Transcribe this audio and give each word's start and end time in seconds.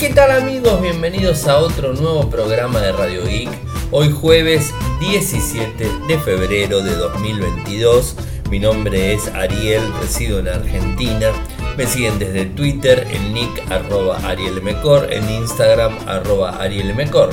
¿Qué 0.00 0.08
tal 0.08 0.30
amigos? 0.30 0.80
Bienvenidos 0.80 1.46
a 1.46 1.58
otro 1.58 1.92
nuevo 1.92 2.30
programa 2.30 2.80
de 2.80 2.90
Radio 2.90 3.22
Geek. 3.22 3.50
Hoy 3.90 4.10
jueves 4.10 4.72
17 4.98 5.90
de 6.08 6.18
febrero 6.18 6.82
de 6.82 6.94
2022. 6.94 8.16
Mi 8.48 8.58
nombre 8.58 9.12
es 9.12 9.28
Ariel, 9.34 9.82
resido 10.00 10.38
en 10.38 10.48
Argentina. 10.48 11.32
Me 11.76 11.86
siguen 11.86 12.18
desde 12.18 12.46
Twitter, 12.46 13.06
en 13.10 13.34
nick 13.34 13.70
arroba 13.70 14.16
arielmecor, 14.26 15.12
en 15.12 15.28
Instagram 15.28 15.94
arroba 16.06 16.56
arielmecor. 16.56 17.28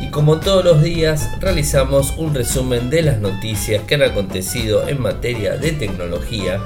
Y 0.00 0.10
como 0.10 0.40
todos 0.40 0.64
los 0.64 0.82
días 0.82 1.28
realizamos 1.40 2.14
un 2.16 2.34
resumen 2.34 2.88
de 2.88 3.02
las 3.02 3.18
noticias 3.18 3.82
que 3.82 3.96
han 3.96 4.02
acontecido 4.02 4.88
en 4.88 5.02
materia 5.02 5.58
de 5.58 5.72
tecnología 5.72 6.58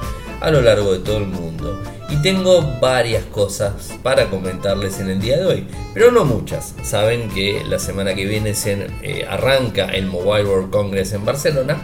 a 0.43 0.51
lo 0.51 0.61
largo 0.61 0.91
de 0.91 0.99
todo 0.99 1.17
el 1.17 1.25
mundo 1.25 1.81
y 2.09 2.17
tengo 2.17 2.61
varias 2.81 3.23
cosas 3.23 3.93
para 4.03 4.29
comentarles 4.29 4.99
en 4.99 5.09
el 5.09 5.21
día 5.21 5.37
de 5.37 5.45
hoy, 5.45 5.67
pero 5.93 6.11
no 6.11 6.25
muchas. 6.25 6.75
Saben 6.83 7.29
que 7.29 7.63
la 7.67 7.79
semana 7.79 8.13
que 8.13 8.25
viene 8.25 8.53
se 8.53 8.87
eh, 9.01 9.25
arranca 9.27 9.85
el 9.85 10.05
Mobile 10.07 10.45
World 10.45 10.69
Congress 10.69 11.13
en 11.13 11.23
Barcelona 11.25 11.77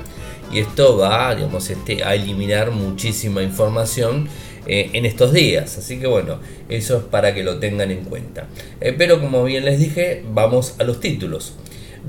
y 0.52 0.60
esto 0.60 0.98
va 0.98 1.34
digamos, 1.36 1.70
este, 1.70 2.04
a 2.04 2.16
eliminar 2.16 2.72
muchísima 2.72 3.42
información 3.42 4.28
eh, 4.68 4.90
en 4.92 5.06
estos 5.06 5.32
días. 5.32 5.78
Así 5.78 5.98
que 5.98 6.08
bueno, 6.08 6.40
eso 6.68 6.98
es 6.98 7.04
para 7.06 7.34
que 7.34 7.44
lo 7.44 7.60
tengan 7.60 7.92
en 7.92 8.04
cuenta. 8.04 8.48
Eh, 8.82 8.94
pero 8.96 9.22
como 9.22 9.46
bien 9.46 9.64
les 9.64 9.80
dije, 9.80 10.24
vamos 10.34 10.76
a 10.80 10.84
los 10.84 11.00
títulos. 11.00 11.54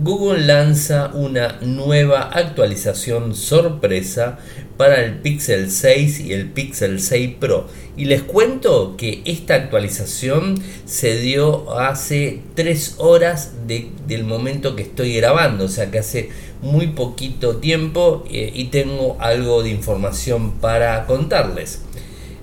Google 0.03 0.47
lanza 0.47 1.11
una 1.15 1.59
nueva 1.63 2.23
actualización 2.23 3.35
sorpresa 3.35 4.39
para 4.81 5.05
el 5.05 5.19
Pixel 5.19 5.71
6 5.71 6.21
y 6.21 6.33
el 6.33 6.47
Pixel 6.53 7.01
6 7.01 7.35
Pro. 7.39 7.67
Y 7.99 8.07
les 8.07 8.23
cuento 8.23 8.97
que 8.97 9.21
esta 9.27 9.55
actualización 9.55 10.55
se 10.87 11.21
dio 11.21 11.79
hace 11.79 12.41
3 12.55 12.95
horas 12.97 13.53
del 13.67 14.25
momento 14.25 14.77
que 14.77 14.85
estoy 14.85 15.15
grabando, 15.17 15.67
o 15.67 15.69
sea 15.69 15.91
que 15.91 15.99
hace 15.99 16.31
muy 16.63 16.87
poquito 16.87 17.59
tiempo 17.59 18.25
eh, 18.31 18.53
y 18.55 18.69
tengo 18.69 19.19
algo 19.21 19.63
de 19.63 19.69
información 19.69 20.53
para 20.63 21.05
contarles. 21.05 21.83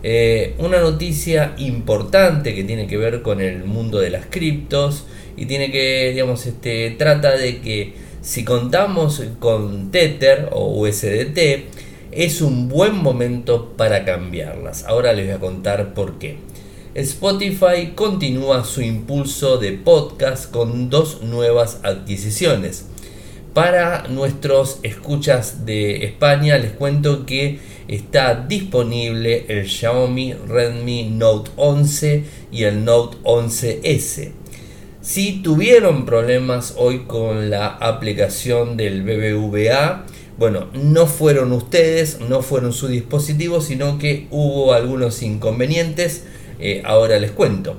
Eh, 0.04 0.54
una 0.60 0.80
noticia 0.80 1.56
importante 1.58 2.54
que 2.54 2.64
tiene 2.64 2.86
que 2.86 2.98
ver 2.98 3.24
con 3.24 3.42
el 3.42 3.64
mundo 3.64 3.98
de 3.98 4.12
las 4.12 4.28
criptos 4.28 5.06
y 5.36 5.48
tiene 5.48 5.72
que, 5.72 6.12
digamos, 6.12 6.46
este, 6.46 6.92
trata 7.00 7.36
de 7.36 7.62
que 7.62 7.94
si 8.22 8.44
contamos 8.44 9.24
con 9.40 9.90
Tether 9.90 10.50
o 10.52 10.82
USDT, 10.82 11.77
es 12.18 12.42
un 12.42 12.68
buen 12.68 12.96
momento 12.96 13.74
para 13.78 14.04
cambiarlas. 14.04 14.86
Ahora 14.86 15.14
les 15.14 15.28
voy 15.28 15.36
a 15.36 15.40
contar 15.40 15.94
por 15.94 16.18
qué. 16.18 16.38
Spotify 16.96 17.92
continúa 17.94 18.64
su 18.64 18.82
impulso 18.82 19.60
de 19.60 19.74
podcast 19.74 20.50
con 20.50 20.90
dos 20.90 21.22
nuevas 21.22 21.80
adquisiciones. 21.84 22.88
Para 23.54 24.08
nuestros 24.08 24.80
escuchas 24.82 25.68
de 25.68 26.06
España 26.06 26.58
les 26.58 26.72
cuento 26.72 27.24
que 27.28 27.60
está 27.88 28.34
disponible 28.34 29.46
el 29.48 29.68
Xiaomi 29.68 30.34
Redmi 30.34 31.12
Note 31.12 31.52
11 31.56 32.24
y 32.52 32.64
el 32.64 32.84
Note 32.84 33.18
11S. 33.26 34.32
Si 35.02 35.44
tuvieron 35.44 36.08
problemas 36.08 36.74
hoy 36.78 37.04
con 37.06 37.52
la 37.52 37.68
aplicación 37.68 38.76
del 38.76 39.04
BBVA, 39.04 40.08
bueno, 40.38 40.68
no 40.74 41.08
fueron 41.08 41.52
ustedes, 41.52 42.20
no 42.20 42.42
fueron 42.42 42.72
su 42.72 42.88
dispositivo, 42.88 43.60
sino 43.60 43.98
que 43.98 44.28
hubo 44.30 44.74
algunos 44.74 45.24
inconvenientes. 45.24 46.24
Eh, 46.60 46.82
ahora 46.86 47.20
les 47.20 47.32
cuento. 47.32 47.78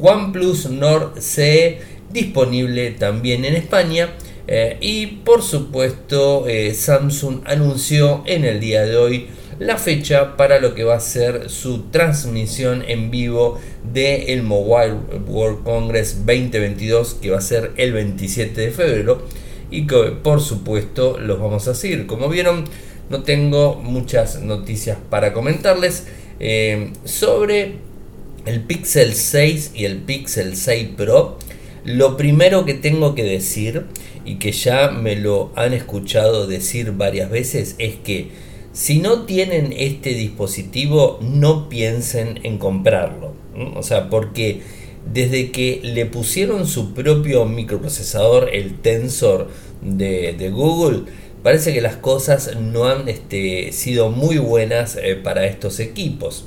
OnePlus 0.00 0.70
Nord 0.70 1.20
CE 1.20 1.80
disponible 2.10 2.92
también 2.92 3.44
en 3.44 3.54
España. 3.54 4.14
Eh, 4.46 4.78
y 4.80 5.06
por 5.06 5.42
supuesto 5.42 6.48
eh, 6.48 6.74
Samsung 6.74 7.42
anunció 7.44 8.24
en 8.26 8.44
el 8.44 8.58
día 8.58 8.82
de 8.82 8.96
hoy 8.96 9.28
la 9.60 9.76
fecha 9.76 10.36
para 10.36 10.58
lo 10.58 10.74
que 10.74 10.82
va 10.82 10.96
a 10.96 11.00
ser 11.00 11.50
su 11.50 11.82
transmisión 11.90 12.82
en 12.88 13.10
vivo 13.10 13.60
del 13.92 14.28
el 14.28 14.42
Mobile 14.42 14.96
World 15.28 15.62
Congress 15.62 16.26
2022 16.26 17.14
que 17.20 17.30
va 17.30 17.38
a 17.38 17.42
ser 17.42 17.72
el 17.76 17.92
27 17.92 18.60
de 18.60 18.70
febrero 18.72 19.22
y 19.70 19.86
que 19.86 20.12
por 20.22 20.40
supuesto 20.40 21.18
los 21.18 21.40
vamos 21.40 21.68
a 21.68 21.74
seguir. 21.74 22.06
Como 22.06 22.28
vieron, 22.28 22.64
no 23.08 23.22
tengo 23.22 23.76
muchas 23.76 24.40
noticias 24.40 24.98
para 25.08 25.32
comentarles 25.32 26.06
eh, 26.38 26.92
sobre 27.04 27.76
el 28.46 28.62
Pixel 28.62 29.14
6 29.14 29.72
y 29.74 29.84
el 29.84 29.98
Pixel 29.98 30.56
6 30.56 30.90
Pro. 30.96 31.38
Lo 31.84 32.16
primero 32.16 32.64
que 32.64 32.74
tengo 32.74 33.14
que 33.14 33.24
decir, 33.24 33.86
y 34.24 34.36
que 34.36 34.52
ya 34.52 34.90
me 34.90 35.16
lo 35.16 35.50
han 35.56 35.72
escuchado 35.72 36.46
decir 36.46 36.92
varias 36.92 37.30
veces, 37.30 37.74
es 37.78 37.96
que 37.96 38.28
si 38.72 38.98
no 38.98 39.22
tienen 39.22 39.74
este 39.76 40.10
dispositivo, 40.10 41.18
no 41.20 41.68
piensen 41.68 42.38
en 42.42 42.58
comprarlo. 42.58 43.34
O 43.74 43.82
sea, 43.82 44.08
porque 44.08 44.60
desde 45.04 45.50
que 45.50 45.80
le 45.82 46.06
pusieron 46.06 46.66
su 46.66 46.92
propio 46.94 47.44
microprocesador, 47.46 48.50
el 48.52 48.78
Tensor 48.78 49.48
de, 49.80 50.50
Google, 50.52 51.04
parece 51.42 51.72
que 51.72 51.80
las 51.80 51.96
cosas 51.96 52.56
no 52.56 52.86
han 52.86 53.08
este, 53.08 53.72
sido 53.72 54.10
muy 54.10 54.38
buenas 54.38 54.96
eh, 54.96 55.16
para 55.16 55.46
estos 55.46 55.80
equipos. 55.80 56.44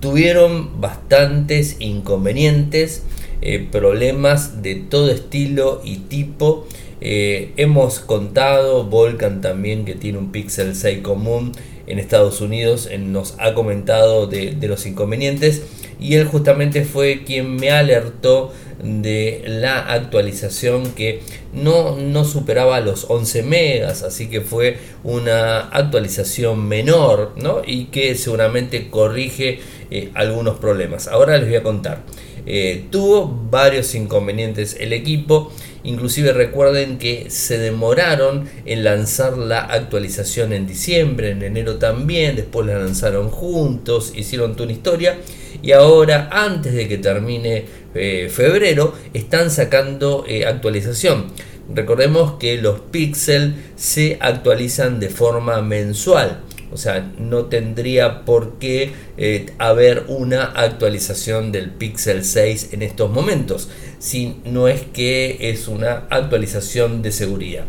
Tuvieron 0.00 0.80
bastantes 0.80 1.76
inconvenientes, 1.80 3.02
eh, 3.40 3.66
problemas 3.70 4.62
de 4.62 4.76
todo 4.76 5.10
estilo 5.10 5.80
y 5.84 5.96
tipo. 5.96 6.66
Eh, 7.00 7.52
hemos 7.56 8.00
contado, 8.00 8.84
Volcan 8.84 9.40
también 9.40 9.84
que 9.84 9.94
tiene 9.94 10.18
un 10.18 10.32
Pixel 10.32 10.74
6 10.74 10.98
común 10.98 11.52
en 11.86 11.98
Estados 11.98 12.40
Unidos, 12.40 12.88
nos 12.98 13.36
ha 13.38 13.54
comentado 13.54 14.26
de 14.26 14.58
los 14.68 14.84
inconvenientes 14.84 15.62
y 16.00 16.14
él 16.14 16.26
justamente 16.26 16.84
fue 16.84 17.24
quien 17.24 17.56
me 17.56 17.70
alertó 17.70 18.52
de 18.82 19.42
la 19.46 19.92
actualización 19.92 20.92
que 20.92 21.20
no, 21.52 21.96
no 21.96 22.24
superaba 22.24 22.80
los 22.80 23.06
11 23.08 23.42
megas, 23.42 24.02
así 24.02 24.28
que 24.28 24.40
fue 24.40 24.78
una 25.02 25.60
actualización 25.68 26.66
menor 26.68 27.32
¿no? 27.36 27.62
y 27.66 27.86
que 27.86 28.14
seguramente 28.14 28.88
corrige 28.88 29.60
eh, 29.90 30.10
algunos 30.14 30.58
problemas. 30.58 31.08
Ahora 31.08 31.36
les 31.38 31.48
voy 31.48 31.56
a 31.56 31.62
contar. 31.62 32.02
Eh, 32.50 32.86
tuvo 32.90 33.28
varios 33.50 33.94
inconvenientes 33.94 34.74
el 34.80 34.94
equipo, 34.94 35.52
inclusive 35.84 36.32
recuerden 36.32 36.96
que 36.96 37.28
se 37.28 37.58
demoraron 37.58 38.48
en 38.64 38.84
lanzar 38.84 39.36
la 39.36 39.60
actualización 39.60 40.54
en 40.54 40.66
diciembre, 40.66 41.32
en 41.32 41.42
enero 41.42 41.76
también, 41.76 42.36
después 42.36 42.66
la 42.66 42.78
lanzaron 42.78 43.28
juntos, 43.28 44.14
hicieron 44.16 44.54
toda 44.54 44.64
una 44.64 44.72
historia 44.72 45.18
y 45.60 45.72
ahora 45.72 46.30
antes 46.32 46.72
de 46.72 46.88
que 46.88 46.96
termine 46.96 47.66
eh, 47.94 48.30
febrero 48.32 48.94
están 49.12 49.50
sacando 49.50 50.24
eh, 50.26 50.46
actualización. 50.46 51.26
Recordemos 51.74 52.38
que 52.38 52.56
los 52.56 52.80
píxeles 52.80 53.56
se 53.76 54.16
actualizan 54.22 55.00
de 55.00 55.10
forma 55.10 55.60
mensual. 55.60 56.44
O 56.72 56.76
sea, 56.76 57.12
no 57.18 57.46
tendría 57.46 58.24
por 58.24 58.58
qué 58.58 58.92
eh, 59.16 59.46
haber 59.58 60.04
una 60.08 60.44
actualización 60.44 61.50
del 61.50 61.70
Pixel 61.70 62.24
6 62.24 62.70
en 62.72 62.82
estos 62.82 63.10
momentos, 63.10 63.70
si 63.98 64.36
no 64.44 64.68
es 64.68 64.82
que 64.82 65.50
es 65.50 65.68
una 65.68 66.04
actualización 66.10 67.02
de 67.02 67.12
seguridad. 67.12 67.64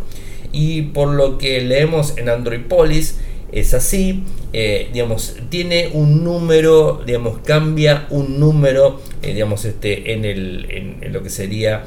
Y 0.51 0.83
por 0.83 1.09
lo 1.09 1.37
que 1.37 1.61
leemos 1.61 2.17
en 2.17 2.29
Android 2.29 2.61
Police, 2.67 3.15
es 3.51 3.73
así, 3.73 4.23
eh, 4.53 4.89
digamos, 4.93 5.35
tiene 5.49 5.89
un 5.93 6.23
número, 6.23 7.01
digamos, 7.03 7.39
cambia 7.39 8.05
un 8.11 8.39
número, 8.39 9.01
eh, 9.23 9.33
digamos, 9.33 9.65
este, 9.65 10.13
en, 10.13 10.23
el, 10.23 10.67
en, 11.01 11.13
lo 11.13 11.23
que 11.23 11.29
sería 11.29 11.85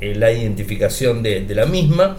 la 0.00 0.32
identificación 0.32 1.22
de, 1.22 1.44
la 1.54 1.66
misma. 1.66 2.16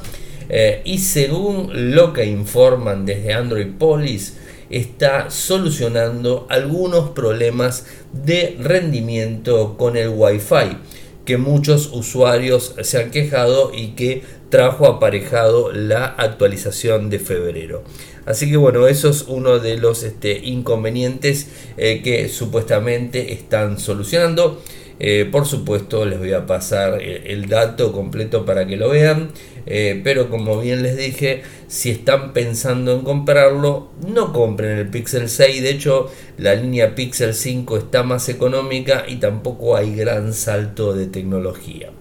Y 0.84 0.98
según 1.00 1.96
lo 1.96 2.14
que 2.14 2.26
informan 2.26 3.06
desde 3.06 3.34
Android 3.34 3.68
Police, 3.78 4.34
está 4.70 5.30
solucionando 5.30 6.48
algunos 6.50 7.10
problemas 7.12 7.86
de 8.12 8.58
rendimiento 8.60 9.78
con 9.78 9.98
el 9.98 10.10
Wi-Fi 10.10 10.78
que 11.26 11.38
muchos 11.38 11.92
usuarios 11.94 12.76
se 12.82 13.00
han 13.00 13.12
quejado 13.12 13.72
y 13.74 13.90
que 13.90 14.24
trajo 14.50 14.86
aparejado 14.88 15.72
la 15.72 16.06
actualización 16.06 17.10
de 17.10 17.20
febrero. 17.20 17.84
Así 18.26 18.50
que 18.50 18.58
bueno, 18.58 18.88
eso 18.88 19.10
es 19.10 19.24
uno 19.28 19.60
de 19.60 19.78
los 19.78 20.04
este, 20.04 20.40
inconvenientes 20.40 21.48
eh, 21.78 22.02
que 22.04 22.30
supuestamente 22.30 23.34
están 23.34 23.80
solucionando. 23.80 24.62
Eh, 25.00 25.28
por 25.32 25.48
supuesto 25.48 26.06
les 26.06 26.20
voy 26.20 26.34
a 26.34 26.46
pasar 26.46 27.02
el, 27.02 27.50
dato 27.50 27.92
completo 27.92 28.46
para 28.46 28.68
que 28.68 28.78
lo 28.78 28.90
vean. 28.90 29.32
Eh, 29.66 30.02
pero 30.04 30.30
como 30.30 30.60
bien 30.60 30.84
les 30.84 30.98
dije, 30.98 31.44
si 31.68 31.92
están 31.92 32.34
pensando 32.34 32.94
en 32.94 33.02
comprarlo, 33.02 33.90
no 34.08 34.34
compren 34.34 34.78
el 34.78 34.88
Pixel 34.90 35.30
6. 35.30 35.62
De 35.62 35.70
hecho, 35.70 36.12
la 36.38 36.56
línea 36.56 36.96
Pixel 36.96 37.34
5 37.34 37.78
está 37.78 38.04
más 38.04 38.30
económica 38.30 39.06
y 39.08 39.18
tampoco 39.18 39.76
hay 39.76 39.96
gran 39.96 40.34
salto 40.34 40.94
de 40.94 41.08
tecnología. 41.08 41.92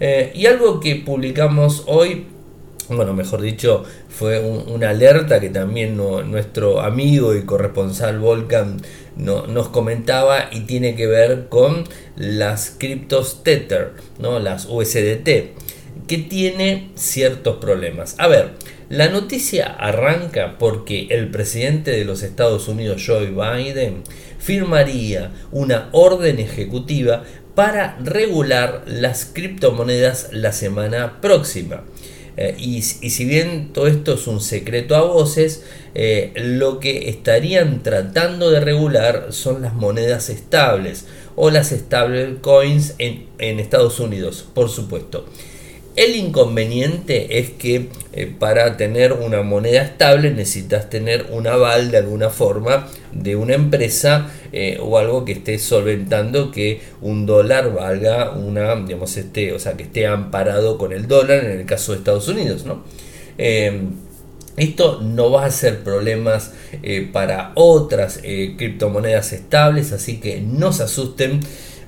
Eh, 0.00 0.32
y 0.34 0.46
algo 0.46 0.80
que 0.80 0.96
publicamos 0.96 1.84
hoy 1.86 2.26
bueno, 2.88 3.14
mejor 3.14 3.40
dicho, 3.40 3.84
fue 4.08 4.38
una 4.40 4.90
alerta 4.90 5.40
que 5.40 5.48
también 5.48 5.96
nuestro 5.96 6.80
amigo 6.80 7.34
y 7.34 7.42
corresponsal 7.42 8.18
Volcan 8.18 8.80
nos 9.16 9.68
comentaba 9.68 10.48
y 10.52 10.60
tiene 10.60 10.94
que 10.94 11.06
ver 11.06 11.48
con 11.48 11.84
las 12.16 12.74
criptos 12.78 13.42
Tether, 13.42 13.92
¿no? 14.20 14.38
las 14.38 14.66
USDT, 14.66 15.28
que 16.06 16.18
tiene 16.18 16.90
ciertos 16.94 17.56
problemas. 17.56 18.14
A 18.18 18.28
ver, 18.28 18.52
la 18.88 19.08
noticia 19.08 19.66
arranca 19.66 20.58
porque 20.58 21.08
el 21.10 21.30
presidente 21.30 21.90
de 21.90 22.04
los 22.04 22.22
Estados 22.22 22.68
Unidos, 22.68 23.02
Joe 23.04 23.30
Biden, 23.30 24.02
firmaría 24.38 25.32
una 25.50 25.88
orden 25.92 26.38
ejecutiva 26.38 27.24
para 27.56 27.96
regular 27.98 28.84
las 28.86 29.24
criptomonedas 29.24 30.28
la 30.32 30.52
semana 30.52 31.20
próxima. 31.20 31.82
Eh, 32.36 32.54
y, 32.58 32.82
si 32.82 33.24
bien 33.24 33.72
todo 33.72 33.86
esto 33.86 34.14
es 34.14 34.26
un 34.26 34.40
secreto 34.40 34.94
a 34.94 35.00
voces, 35.00 35.64
eh, 35.94 36.32
lo 36.36 36.80
que 36.80 37.08
estarían 37.08 37.82
tratando 37.82 38.50
de 38.50 38.60
regular 38.60 39.28
son 39.30 39.62
las 39.62 39.74
monedas 39.74 40.28
estables 40.28 41.06
o 41.34 41.50
las 41.50 41.70
stablecoins 41.70 42.94
en, 42.98 43.26
en 43.38 43.58
Estados 43.58 43.98
Unidos, 44.00 44.46
por 44.54 44.68
supuesto. 44.68 45.26
El 45.96 46.14
inconveniente 46.14 47.38
es 47.38 47.50
que 47.52 47.88
eh, 48.12 48.30
para 48.38 48.76
tener 48.76 49.14
una 49.14 49.40
moneda 49.40 49.80
estable 49.80 50.30
necesitas 50.30 50.90
tener 50.90 51.28
un 51.30 51.46
aval 51.46 51.90
de 51.90 51.96
alguna 51.96 52.28
forma 52.28 52.86
de 53.12 53.34
una 53.34 53.54
empresa 53.54 54.30
eh, 54.52 54.78
o 54.78 54.98
algo 54.98 55.24
que 55.24 55.32
esté 55.32 55.58
solventando 55.58 56.50
que 56.50 56.82
un 57.00 57.24
dólar 57.24 57.72
valga 57.72 58.32
una, 58.32 58.76
digamos, 58.76 59.16
este, 59.16 59.54
o 59.54 59.58
sea, 59.58 59.72
que 59.72 59.84
esté 59.84 60.06
amparado 60.06 60.76
con 60.76 60.92
el 60.92 61.08
dólar 61.08 61.44
en 61.44 61.60
el 61.60 61.64
caso 61.64 61.92
de 61.92 61.98
Estados 61.98 62.28
Unidos, 62.28 62.66
¿no? 62.66 62.84
Eh, 63.38 63.80
esto 64.58 65.00
no 65.02 65.30
va 65.30 65.46
a 65.46 65.50
ser 65.50 65.80
problemas 65.84 66.54
para 67.12 67.52
otras 67.56 68.22
criptomonedas 68.22 69.34
estables, 69.34 69.92
así 69.92 70.16
que 70.16 70.40
no 70.40 70.72
se 70.72 70.84
asusten 70.84 71.40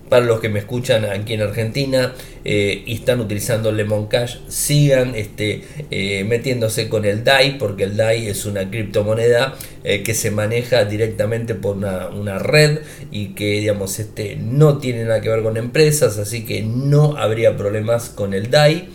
para 0.09 0.25
los 0.25 0.41
que 0.41 0.49
me 0.49 0.59
escuchan 0.59 1.05
aquí 1.05 1.35
en 1.35 1.43
Argentina 1.43 2.15
eh, 2.45 2.83
y 2.87 2.95
están 2.95 3.21
utilizando 3.21 3.73
Lemon 3.73 4.07
Cash, 4.07 4.37
sigan 4.49 5.15
este, 5.15 5.63
eh, 5.91 6.25
metiéndose 6.25 6.89
con 6.89 7.05
el 7.05 7.25
DAI, 7.25 7.59
porque 7.59 7.85
el 7.85 7.97
DAI 7.97 8.29
es 8.29 8.47
una 8.47 8.71
criptomoneda 8.71 9.55
eh, 9.85 10.03
que 10.03 10.15
se 10.15 10.31
maneja 10.31 10.85
directamente 10.85 11.55
por 11.55 11.77
una, 11.77 12.39
red 12.39 12.81
y 13.11 13.29
que 13.35 13.61
digamos, 13.61 13.99
este, 13.99 14.37
no 14.37 14.79
tiene 14.79 15.05
nada 15.05 15.21
que 15.21 15.29
ver 15.29 15.43
con 15.43 15.57
empresas, 15.57 16.19
así 16.19 16.45
que 16.45 16.63
no 16.63 17.17
habría 17.17 17.57
problemas 17.57 18.09
con 18.09 18.35
el 18.35 18.51
DAI. 18.51 18.89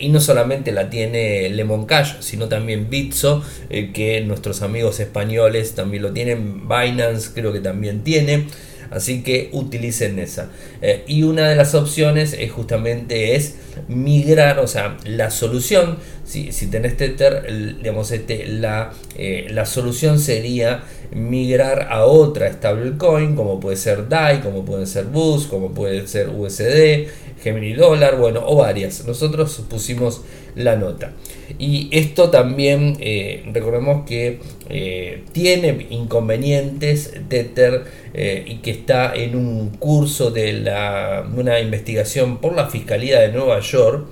y 0.00 0.08
no 0.08 0.18
solamente 0.18 0.72
la 0.72 0.88
tiene 0.88 1.50
Lemon 1.50 1.84
Cash, 1.84 2.20
sino 2.20 2.48
también 2.48 2.88
Bitso, 2.88 3.42
que 3.68 4.22
nuestros 4.26 4.62
amigos 4.62 4.98
españoles 4.98 5.74
también 5.74 6.02
lo 6.04 6.12
tienen, 6.12 6.66
Binance 6.66 7.30
creo 7.34 7.52
que 7.52 7.60
también 7.60 8.02
tiene. 8.02 8.46
Así 8.90 9.22
que 9.22 9.50
utilicen 9.52 10.18
esa. 10.18 10.50
Eh, 10.80 11.04
y 11.06 11.22
una 11.22 11.48
de 11.48 11.56
las 11.56 11.74
opciones 11.74 12.34
es 12.38 12.50
justamente 12.50 13.36
es 13.36 13.56
migrar, 13.88 14.58
o 14.58 14.66
sea, 14.66 14.96
la 15.04 15.30
solución, 15.30 15.98
si, 16.24 16.52
si 16.52 16.66
tenés 16.66 16.96
Tether, 16.96 17.76
digamos, 17.78 18.10
este, 18.10 18.46
la, 18.46 18.92
eh, 19.16 19.46
la 19.50 19.66
solución 19.66 20.18
sería 20.18 20.82
migrar 21.10 21.88
a 21.90 22.04
otra 22.04 22.52
stablecoin, 22.52 23.34
como 23.34 23.60
puede 23.60 23.76
ser 23.76 24.08
DAI, 24.08 24.40
como 24.40 24.64
puede 24.64 24.86
ser 24.86 25.04
BUS, 25.04 25.46
como 25.46 25.72
puede 25.72 26.06
ser 26.06 26.28
USD, 26.28 27.08
Gemini 27.42 27.72
Dollar, 27.72 28.16
bueno, 28.16 28.42
o 28.44 28.56
varias. 28.56 29.06
Nosotros 29.06 29.62
pusimos 29.68 30.22
la 30.54 30.76
nota. 30.76 31.12
Y 31.58 31.88
esto 31.92 32.30
también, 32.30 32.96
eh, 33.00 33.44
recordemos 33.52 34.04
que 34.06 34.40
eh, 34.68 35.24
tiene 35.32 35.86
inconvenientes 35.90 37.14
Tether 37.28 37.84
eh, 38.12 38.44
y 38.46 38.56
que 38.56 38.72
está 38.72 39.14
en 39.14 39.36
un 39.36 39.70
curso 39.70 40.30
de 40.30 40.52
la, 40.52 41.26
una 41.34 41.60
investigación 41.60 42.38
por 42.38 42.54
la 42.54 42.66
Fiscalía 42.66 43.20
de 43.20 43.32
Nueva 43.32 43.60
York, 43.60 44.06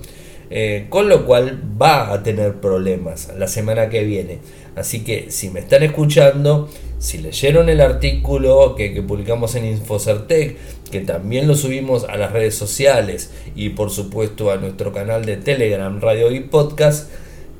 con 0.89 1.09
lo 1.09 1.25
cual 1.25 1.61
va 1.79 2.13
a 2.13 2.23
tener 2.23 2.61
problemas 2.61 3.33
la 3.37 3.47
semana 3.47 3.89
que 3.89 4.05
viene. 4.05 4.37
Así 4.77 5.03
que 5.03 5.29
si 5.29 5.49
me 5.49 5.59
están 5.59 5.83
escuchando, 5.83 6.69
si 6.99 7.17
leyeron 7.17 7.67
el 7.69 7.81
artículo 7.81 8.75
que, 8.75 8.89
publicamos 9.01 9.55
en 9.55 9.65
Infocertec, 9.65 10.55
que 10.89 11.01
también 11.01 11.47
lo 11.47 11.55
subimos 11.55 12.03
a 12.05 12.17
las 12.17 12.31
redes 12.31 12.55
sociales 12.55 13.31
y 13.55 13.69
por 13.69 13.89
supuesto 13.89 14.51
a 14.51 14.57
nuestro 14.57 14.91
canal 14.93 15.25
de 15.25 15.37
Telegram, 15.37 15.99
Radio 15.99 16.31
y 16.31 16.41
Podcast, 16.41 17.09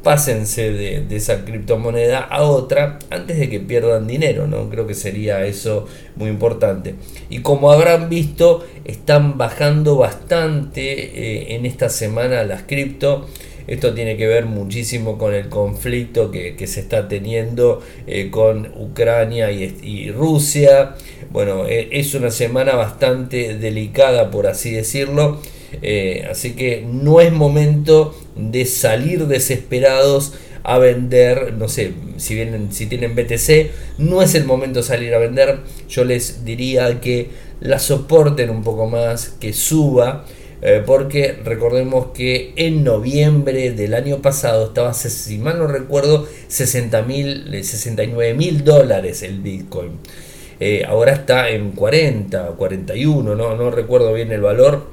pásense 0.03 0.71
de, 0.71 1.15
esa 1.15 1.43
criptomoneda 1.43 2.19
a 2.19 2.43
otra 2.43 2.99
antes 3.09 3.39
de 3.39 3.49
que 3.49 3.59
pierdan 3.59 4.07
dinero, 4.07 4.47
¿no? 4.47 4.69
Creo 4.69 4.87
que 4.87 4.93
sería 4.93 5.45
eso 5.45 5.85
muy 6.15 6.29
importante. 6.29 6.95
Y 7.29 7.39
como 7.39 7.71
habrán 7.71 8.07
visto, 8.07 8.65
están 8.85 9.37
bajando 9.37 9.97
bastante 9.97 10.81
eh, 10.81 11.55
en 11.55 11.65
esta 11.65 11.89
semana 11.89 12.43
las 12.45 12.63
cripto. 12.63 13.27
Esto 13.67 13.93
tiene 13.93 14.15
que 14.15 14.27
ver 14.27 14.45
muchísimo 14.45 15.17
con 15.17 15.33
el 15.33 15.49
conflicto 15.49 16.31
que, 16.31 16.55
se 16.67 16.79
está 16.79 17.09
teniendo 17.09 17.81
eh, 18.07 18.29
con 18.31 18.71
Ucrania 18.77 19.51
y, 19.51 20.09
Rusia. 20.11 20.95
Bueno, 21.37 21.67
eh, 21.67 21.89
es 21.91 22.15
una 22.15 22.31
semana 22.31 22.73
bastante 22.73 23.55
delicada, 23.59 24.31
por 24.31 24.47
así 24.47 24.71
decirlo. 24.71 25.39
Eh, 25.83 26.27
así 26.31 26.53
que 26.53 26.83
no 26.91 27.21
es 27.21 27.31
momento 27.31 28.19
de 28.35 28.65
salir 28.65 29.27
desesperados 29.27 30.33
a 30.63 30.79
vender, 30.79 31.53
no 31.53 31.69
sé, 31.69 31.93
si 32.17 32.33
vienen, 32.33 32.73
si 32.73 32.87
tienen 32.87 33.13
BTC, 33.13 33.69
no 33.99 34.23
es 34.23 34.33
el 34.33 34.45
momento 34.45 34.79
de 34.79 34.87
salir 34.87 35.13
a 35.13 35.19
vender. 35.19 35.59
Yo 35.87 36.05
les 36.05 36.43
diría 36.43 37.01
que 37.01 37.29
la 37.59 37.77
soporten 37.77 38.49
un 38.49 38.63
poco 38.63 38.87
más, 38.87 39.27
que 39.39 39.53
suba 39.53 40.25
eh, 40.63 40.81
porque 40.83 41.33
recordemos 41.45 42.07
que 42.15 42.53
en 42.55 42.83
noviembre 42.83 43.73
del 43.73 43.93
año 43.93 44.23
pasado 44.23 44.69
estaba, 44.69 44.95
si 44.95 45.37
mal 45.37 45.59
no 45.59 45.67
recuerdo, 45.67 46.27
60 46.47 47.05
69 47.61 48.33
mil 48.33 48.63
dólares 48.63 49.21
el 49.21 49.39
Bitcoin. 49.41 49.99
Eh, 50.59 50.83
ahora 50.87 51.13
está 51.13 51.49
en 51.49 51.71
40, 51.71 52.47
41, 52.57 53.35
no, 53.35 53.71
recuerdo 53.71 54.13
bien 54.13 54.31
el 54.31 54.41
valor, 54.41 54.87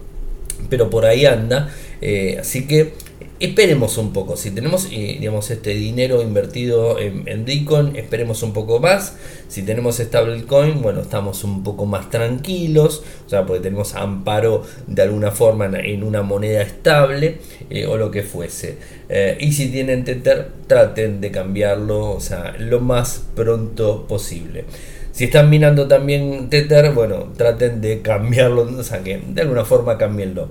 pero 0.69 0.91
por 0.91 1.07
ahí 1.07 1.27
anda. 1.27 1.71
Eh, 2.01 2.37
así 2.39 2.67
que 2.67 2.93
esperemos 3.41 3.97
un 3.97 4.13
poco. 4.13 4.37
Si 4.37 4.51
tenemos 4.51 4.89
eh, 4.93 5.17
digamos, 5.19 5.51
este 5.51 5.71
dinero 5.71 6.23
invertido 6.23 6.99
en, 6.99 7.27
en 7.27 7.47
Bitcoin, 7.47 7.97
esperemos 7.97 8.43
un 8.43 8.53
poco 8.53 8.79
más. 8.79 9.17
Si 9.49 9.63
tenemos 9.63 9.97
stablecoin, 9.97 10.83
bueno, 10.83 11.01
estamos 11.01 11.45
un 11.45 11.63
poco 11.63 11.87
más 11.87 12.11
tranquilos, 12.11 13.03
o 13.27 13.29
sea, 13.31 13.47
porque 13.47 13.63
tenemos 13.63 13.95
amparo 13.95 14.65
de 14.87 15.03
alguna 15.03 15.31
forma 15.31 15.67
en 15.67 16.03
una 16.03 16.23
moneda 16.23 16.61
estable 16.61 17.39
o 17.89 17.97
lo 17.97 18.11
que 18.11 18.23
fuese. 18.23 18.77
Y 19.39 19.53
si 19.53 19.69
tienen 19.69 20.05
Tether, 20.05 20.49
traten 20.67 21.21
de 21.21 21.31
cambiarlo, 21.31 22.11
o 22.11 22.21
sea, 22.21 22.57
lo 22.59 22.81
más 22.81 23.23
pronto 23.37 24.07
posible. 24.09 24.65
Si 25.15 25.27
están 25.27 25.49
minando 25.49 25.87
también 25.87 26.51
Tether, 26.51 26.91
bueno, 26.93 27.29
traten 27.37 27.81
de 27.81 28.03
cambiarlo, 28.03 28.63
o 28.63 28.83
sea, 28.83 29.05
que 29.05 29.23
de 29.25 29.43
alguna 29.43 29.65
forma 29.65 29.97
cambienlo. 29.97 30.49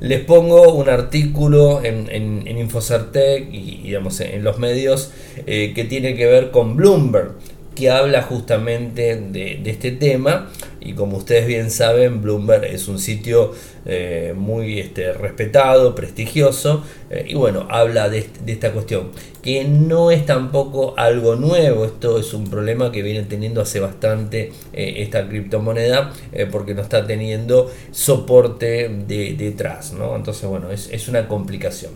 Les 0.00 0.18
pongo 0.18 0.74
un 0.74 0.88
artículo 0.88 1.84
en, 1.84 2.08
en, 2.10 2.58
Infocertec 2.58 3.46
y, 3.52 3.82
digamos, 3.84 4.18
en 4.18 4.42
los 4.42 4.58
medios 4.58 5.12
eh, 5.46 5.70
que 5.76 5.84
tiene 5.84 6.16
que 6.16 6.26
ver 6.26 6.50
con 6.50 6.74
Bloomberg 6.74 7.34
que 7.74 7.90
habla 7.90 8.22
justamente 8.22 9.16
de, 9.16 9.62
este 9.64 9.92
tema 9.92 10.50
y 10.80 10.94
como 10.94 11.18
ustedes 11.18 11.46
bien 11.46 11.70
saben 11.70 12.22
Bloomberg 12.22 12.64
es 12.64 12.88
un 12.88 12.98
sitio 12.98 13.52
eh, 13.86 14.34
muy 14.36 14.80
este, 14.80 15.12
respetado, 15.12 15.94
prestigioso 15.94 16.84
eh, 17.10 17.26
y 17.28 17.34
bueno, 17.34 17.66
habla 17.70 18.08
de, 18.08 18.26
esta 18.46 18.72
cuestión 18.72 19.10
que 19.42 19.64
no 19.64 20.10
es 20.10 20.26
tampoco 20.26 20.94
algo 20.98 21.36
nuevo, 21.36 21.84
esto 21.84 22.18
es 22.18 22.34
un 22.34 22.50
problema 22.50 22.90
que 22.92 23.02
viene 23.02 23.22
teniendo 23.22 23.60
hace 23.60 23.80
bastante 23.80 24.52
eh, 24.72 24.94
esta 24.98 25.28
criptomoneda 25.28 26.12
porque 26.50 26.74
no 26.74 26.82
está 26.82 27.06
teniendo 27.06 27.70
soporte 27.92 28.88
de, 28.88 29.34
detrás, 29.34 29.92
¿no? 29.92 30.16
entonces 30.16 30.48
bueno, 30.48 30.70
es, 30.70 30.88
es 30.92 31.08
una 31.08 31.28
complicación. 31.28 31.92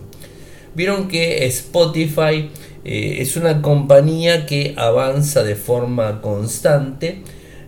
Vieron 0.75 1.07
que 1.07 1.45
Spotify 1.45 2.49
eh, 2.83 3.17
es 3.21 3.37
una 3.37 3.61
compañía 3.61 4.45
que 4.45 4.73
avanza 4.77 5.43
de 5.43 5.55
forma 5.55 6.21
constante. 6.21 7.21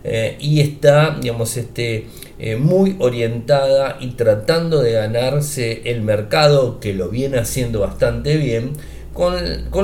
eh, 0.04 0.36
y 0.38 0.60
está, 0.60 1.18
digamos, 1.20 1.56
este, 1.56 2.06
eh, 2.38 2.56
muy 2.56 2.96
orientada 3.00 3.96
y 4.00 4.12
tratando 4.12 4.80
de 4.80 4.92
ganarse 4.92 5.82
el 5.90 6.02
mercado 6.02 6.78
que 6.80 6.94
lo 6.94 7.08
viene 7.08 7.38
haciendo 7.38 7.80
bastante 7.80 8.36
bien 8.36 8.74
con, 9.12 9.34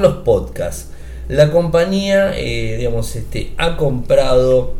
los 0.00 0.14
podcasts. 0.18 0.90
La 1.28 1.50
compañía, 1.50 2.30
digamos, 2.32 3.16
este, 3.16 3.52
ha 3.56 3.76
comprado 3.76 4.74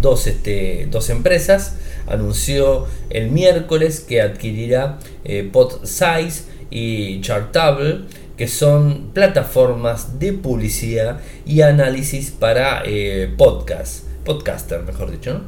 dos, 0.00 0.26
este, 0.26 0.86
dos 0.90 1.08
empresas. 1.10 1.76
Anunció 2.06 2.86
el 3.10 3.30
miércoles 3.30 4.00
que 4.00 4.20
adquirirá 4.20 4.98
PodSize 5.52 6.51
y 6.72 7.20
Chartable 7.20 8.00
que 8.36 8.48
son 8.48 9.10
plataformas 9.12 10.18
de 10.18 10.32
publicidad 10.32 11.20
y 11.44 11.60
análisis 11.60 12.30
para 12.30 12.82
eh, 12.84 13.32
podcast, 13.36 14.04
podcaster, 14.24 14.82
mejor 14.82 15.10
dicho. 15.10 15.42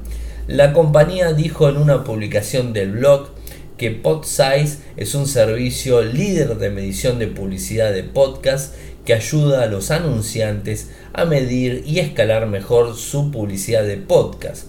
La 0.46 0.72
compañía 0.72 1.32
dijo 1.32 1.68
en 1.68 1.78
una 1.78 2.04
publicación 2.04 2.72
del 2.72 2.92
blog 2.92 3.30
que 3.78 3.90
PodSize 3.90 4.78
es 4.96 5.14
un 5.14 5.26
servicio 5.26 6.02
líder 6.02 6.58
de 6.58 6.70
medición 6.70 7.18
de 7.18 7.26
publicidad 7.26 7.92
de 7.92 8.04
podcast 8.04 8.74
que 9.04 9.14
ayuda 9.14 9.62
a 9.62 9.66
los 9.66 9.90
anunciantes 9.90 10.90
a 11.12 11.24
medir 11.24 11.82
y 11.86 11.98
escalar 11.98 12.46
mejor 12.46 12.94
su 12.94 13.30
publicidad 13.30 13.84
de 13.84 13.96
podcast. 13.96 14.68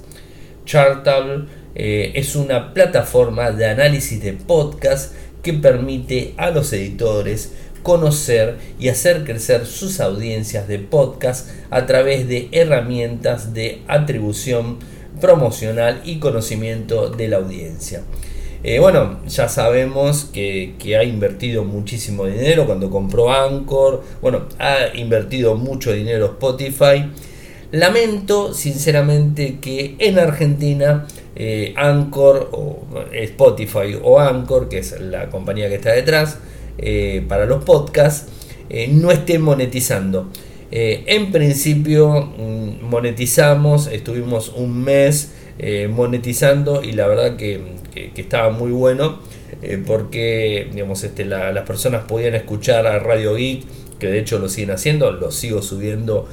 Chartable 0.66 1.46
eh, 1.76 2.14
es 2.16 2.36
una 2.36 2.74
plataforma 2.74 3.52
de 3.52 3.68
análisis 3.68 4.22
de 4.24 4.34
podcast 4.34 5.14
que 5.46 5.54
permite 5.54 6.34
a 6.38 6.50
los 6.50 6.74
editores 6.74 7.54
conocer 7.84 8.58
y 8.80 8.90
hacer 8.90 9.24
crecer 9.26 9.68
sus 9.68 10.00
audiencias 10.00 10.68
de 10.68 10.80
podcast 10.80 11.52
a 11.70 11.86
través 11.86 12.28
de 12.28 12.50
herramientas 12.52 13.54
de 13.54 13.84
atribución 13.88 14.80
promocional 15.22 16.02
y 16.04 16.18
conocimiento 16.18 17.12
de 17.12 17.28
la 17.28 17.38
audiencia. 17.38 18.02
Eh, 18.64 18.80
bueno, 18.80 19.20
ya 19.28 19.48
sabemos 19.48 20.24
que, 20.34 20.74
ha 21.00 21.04
invertido 21.04 21.64
muchísimo 21.64 22.26
dinero 22.26 22.66
cuando 22.66 22.90
compró 22.90 23.32
Anchor, 23.32 24.04
bueno, 24.20 24.48
ha 24.58 24.88
invertido 24.96 25.54
mucho 25.54 25.94
dinero 25.94 26.26
Spotify. 26.26 27.06
Lamento 27.76 28.54
sinceramente 28.54 29.58
que 29.60 29.96
en 30.00 30.18
Argentina 30.18 31.08
eh, 31.36 31.74
Anchor 31.76 32.50
o 32.52 32.86
Spotify 33.12 34.00
o 34.02 34.20
Anchor, 34.20 34.70
que 34.70 34.80
es 34.80 35.00
la 35.02 35.30
compañía 35.30 35.68
que 35.68 35.76
está 35.76 35.92
detrás, 35.92 36.40
eh, 36.78 37.24
para 37.28 37.46
los 37.46 37.64
podcasts 37.64 38.28
eh, 38.70 38.88
no 38.92 39.12
esté 39.12 39.40
monetizando. 39.40 40.30
Eh, 40.72 41.04
en 41.08 41.32
principio 41.32 42.34
mm, 42.38 42.84
monetizamos, 42.84 43.88
estuvimos 43.88 44.50
un 44.50 44.84
mes 44.84 45.32
monetizando 45.90 46.84
y 46.84 46.92
la 46.92 47.08
verdad 47.08 47.38
que, 47.38 47.62
estaba 48.18 48.50
muy 48.50 48.72
bueno 48.72 49.20
porque 49.88 50.68
digamos, 50.74 51.02
este, 51.06 51.24
las 51.24 51.66
personas 51.66 52.04
podían 52.04 52.36
escuchar 52.36 52.86
a 52.88 53.00
Radio 53.00 53.36
Geek, 53.36 53.64
que 53.98 54.08
de 54.08 54.20
hecho 54.20 54.38
lo 54.38 54.50
siguen 54.50 54.72
haciendo, 54.72 55.12
lo 55.12 55.32
sigo 55.32 55.62
subiendo 55.62 56.28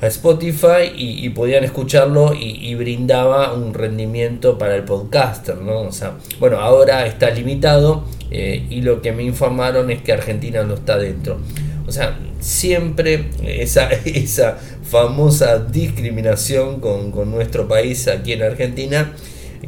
a 0.00 0.06
Spotify 0.08 0.92
y, 0.94 1.28
podían 1.30 1.64
escucharlo 1.64 2.34
y, 2.34 2.74
brindaba 2.74 3.52
un 3.54 3.72
rendimiento 3.72 4.58
para 4.58 4.76
el 4.76 4.84
podcaster, 4.84 5.56
¿no? 5.56 5.80
O 5.80 5.92
sea, 5.92 6.18
bueno, 6.38 6.58
ahora 6.58 7.06
está 7.06 7.30
limitado 7.30 8.04
eh, 8.30 8.66
y 8.68 8.82
lo 8.82 9.00
que 9.00 9.12
me 9.12 9.22
informaron 9.22 9.90
es 9.90 10.02
que 10.02 10.12
Argentina 10.12 10.62
no 10.64 10.74
está 10.74 10.98
dentro. 10.98 11.38
O 11.86 11.92
sea, 11.92 12.18
siempre 12.40 13.26
esa, 13.44 13.90
esa 14.04 14.58
famosa 14.82 15.58
discriminación 15.58 16.80
con, 16.80 17.10
con 17.10 17.30
nuestro 17.30 17.66
país 17.66 18.06
aquí 18.08 18.32
en 18.32 18.42
Argentina, 18.42 19.12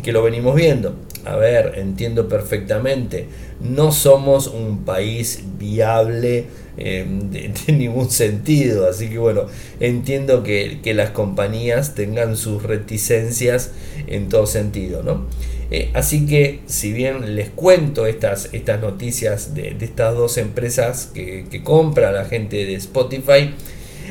que 0.02 0.12
lo 0.12 0.22
venimos 0.22 0.54
viendo. 0.54 0.94
A 1.24 1.36
ver, 1.36 1.74
entiendo 1.76 2.28
perfectamente, 2.28 3.28
no 3.60 3.92
somos 3.92 4.46
un 4.46 4.84
país 4.84 5.42
viable 5.58 6.46
eh, 6.78 7.04
de, 7.08 7.72
ningún 7.72 8.10
sentido. 8.10 8.88
Así 8.88 9.08
que 9.08 9.18
bueno, 9.18 9.46
entiendo 9.80 10.42
que, 10.42 10.80
las 10.94 11.10
compañías 11.10 11.94
tengan 11.94 12.36
sus 12.36 12.62
reticencias 12.62 13.72
en 14.06 14.28
todo 14.28 14.46
sentido. 14.46 15.02
¿no? 15.02 15.26
Eh, 15.70 15.90
así 15.94 16.26
que 16.26 16.60
si 16.66 16.92
bien 16.92 17.36
les 17.36 17.50
cuento 17.50 18.06
estas, 18.06 18.48
estas 18.52 18.80
noticias 18.80 19.54
de, 19.54 19.76
estas 19.80 20.14
dos 20.14 20.38
empresas 20.38 21.10
que, 21.12 21.44
compra 21.62 22.12
la 22.12 22.24
gente 22.24 22.64
de 22.64 22.74
Spotify, 22.74 23.54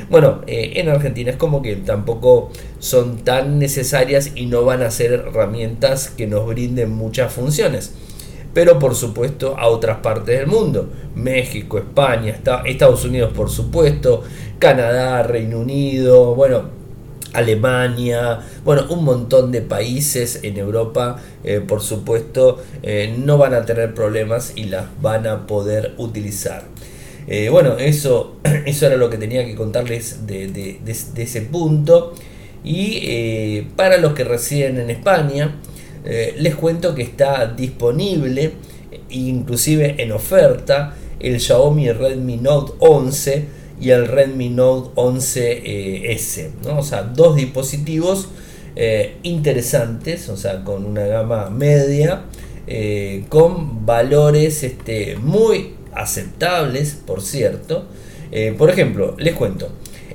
bueno, 0.09 0.41
eh, 0.45 0.73
en 0.75 0.89
Argentina 0.89 1.31
es 1.31 1.37
como 1.37 1.61
que 1.61 1.75
tampoco 1.75 2.51
son 2.79 3.23
tan 3.23 3.57
necesarias 3.57 4.31
y 4.35 4.45
no 4.45 4.63
van 4.63 4.83
a 4.83 4.91
ser 4.91 5.11
herramientas 5.13 6.09
que 6.09 6.27
nos 6.27 6.45
brinden 6.45 6.91
muchas 6.91 7.33
funciones 7.33 7.93
pero 8.57 8.79
por 8.79 8.95
supuesto 8.95 9.55
a 9.55 9.67
otras 9.67 9.97
partes 9.97 10.39
del 10.39 10.47
mundo. 10.47 10.89
México, 11.13 11.77
España, 11.77 12.39
Estados 12.65 13.05
Unidos 13.05 13.31
por 13.31 13.51
supuesto, 13.51 14.23
Canadá, 14.57 15.21
Reino 15.21 15.59
Unido, 15.59 16.33
bueno, 16.33 16.63
Alemania, 17.33 18.39
bueno, 18.65 18.87
un 18.89 19.03
montón 19.03 19.51
de 19.51 19.61
países 19.61 20.39
en 20.41 20.57
Europa, 20.57 21.21
eh, 21.43 21.59
por 21.59 21.81
supuesto, 21.81 22.59
eh, 22.81 23.15
no 23.23 23.37
van 23.37 23.53
a 23.53 23.63
tener 23.63 23.93
problemas 23.93 24.53
y 24.55 24.63
las 24.63 24.85
van 25.03 25.27
a 25.27 25.45
poder 25.45 25.93
utilizar. 25.99 26.63
Eh, 27.27 27.49
bueno, 27.49 27.77
eso, 27.77 28.37
eso 28.65 28.87
era 28.87 28.97
lo 28.97 29.11
que 29.11 29.17
tenía 29.19 29.45
que 29.45 29.53
contarles 29.53 30.25
de 30.25 30.79
ese 31.15 31.41
punto. 31.43 32.15
Y 32.63 33.61
para 33.75 33.99
los 33.99 34.13
que 34.13 34.23
residen 34.23 34.79
en 34.79 34.89
España, 34.89 35.57
eh, 36.09 36.35
les 36.37 36.55
cuento 36.55 36.95
que 36.95 37.01
está 37.01 37.47
disponible, 37.47 38.53
inclusive 39.09 40.01
en 40.01 40.13
oferta, 40.13 40.95
el 41.19 41.41
Xiaomi 41.41 41.91
Redmi 41.91 42.37
Note 42.37 42.75
11 42.79 43.45
y 43.81 43.89
el 43.89 44.07
Redmi 44.07 44.47
Note 44.47 44.91
11S. 44.95 46.37
Eh, 46.37 46.49
o 46.69 46.81
sea, 46.81 47.03
dos 47.03 47.35
dispositivos 47.35 48.29
eh, 48.77 49.17
interesantes, 49.23 50.29
o 50.29 50.37
sea, 50.37 50.63
con 50.63 50.85
una 50.85 51.05
gama 51.07 51.49
media, 51.49 52.23
con 53.27 53.85
valores 53.85 54.63
este, 54.63 55.17
muy 55.17 55.73
aceptables, 55.93 56.97
por 57.05 57.21
cierto. 57.21 57.85
por 58.57 58.69
ejemplo, 58.69 59.15
les 59.17 59.33
cuento, 59.35 59.69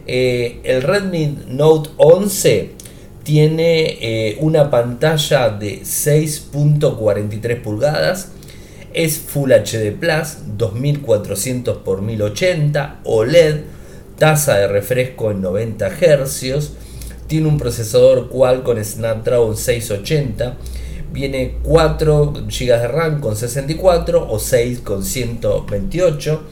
el 0.06 0.82
Redmi 0.82 1.38
Note 1.48 1.90
11 1.96 2.81
tiene 3.22 3.98
eh, 4.00 4.36
una 4.40 4.70
pantalla 4.70 5.50
de 5.50 5.82
6.43 5.82 7.62
pulgadas. 7.62 8.32
Es 8.92 9.18
Full 9.18 9.52
HD 9.52 9.92
Plus 9.92 10.38
2400 10.56 11.82
x 11.86 12.02
1080 12.02 13.00
OLED, 13.04 13.60
tasa 14.18 14.56
de 14.58 14.68
refresco 14.68 15.30
en 15.30 15.40
90 15.40 15.90
Hz. 15.90 16.70
Tiene 17.26 17.48
un 17.48 17.58
procesador 17.58 18.28
Qualcomm 18.28 18.82
Snapdragon 18.82 19.56
680. 19.56 20.56
Viene 21.12 21.58
4 21.62 22.32
GB 22.32 22.66
de 22.66 22.88
RAM 22.88 23.20
con 23.20 23.36
64 23.36 24.28
o 24.30 24.38
6 24.38 24.80
con 24.80 25.04
128 25.04 26.42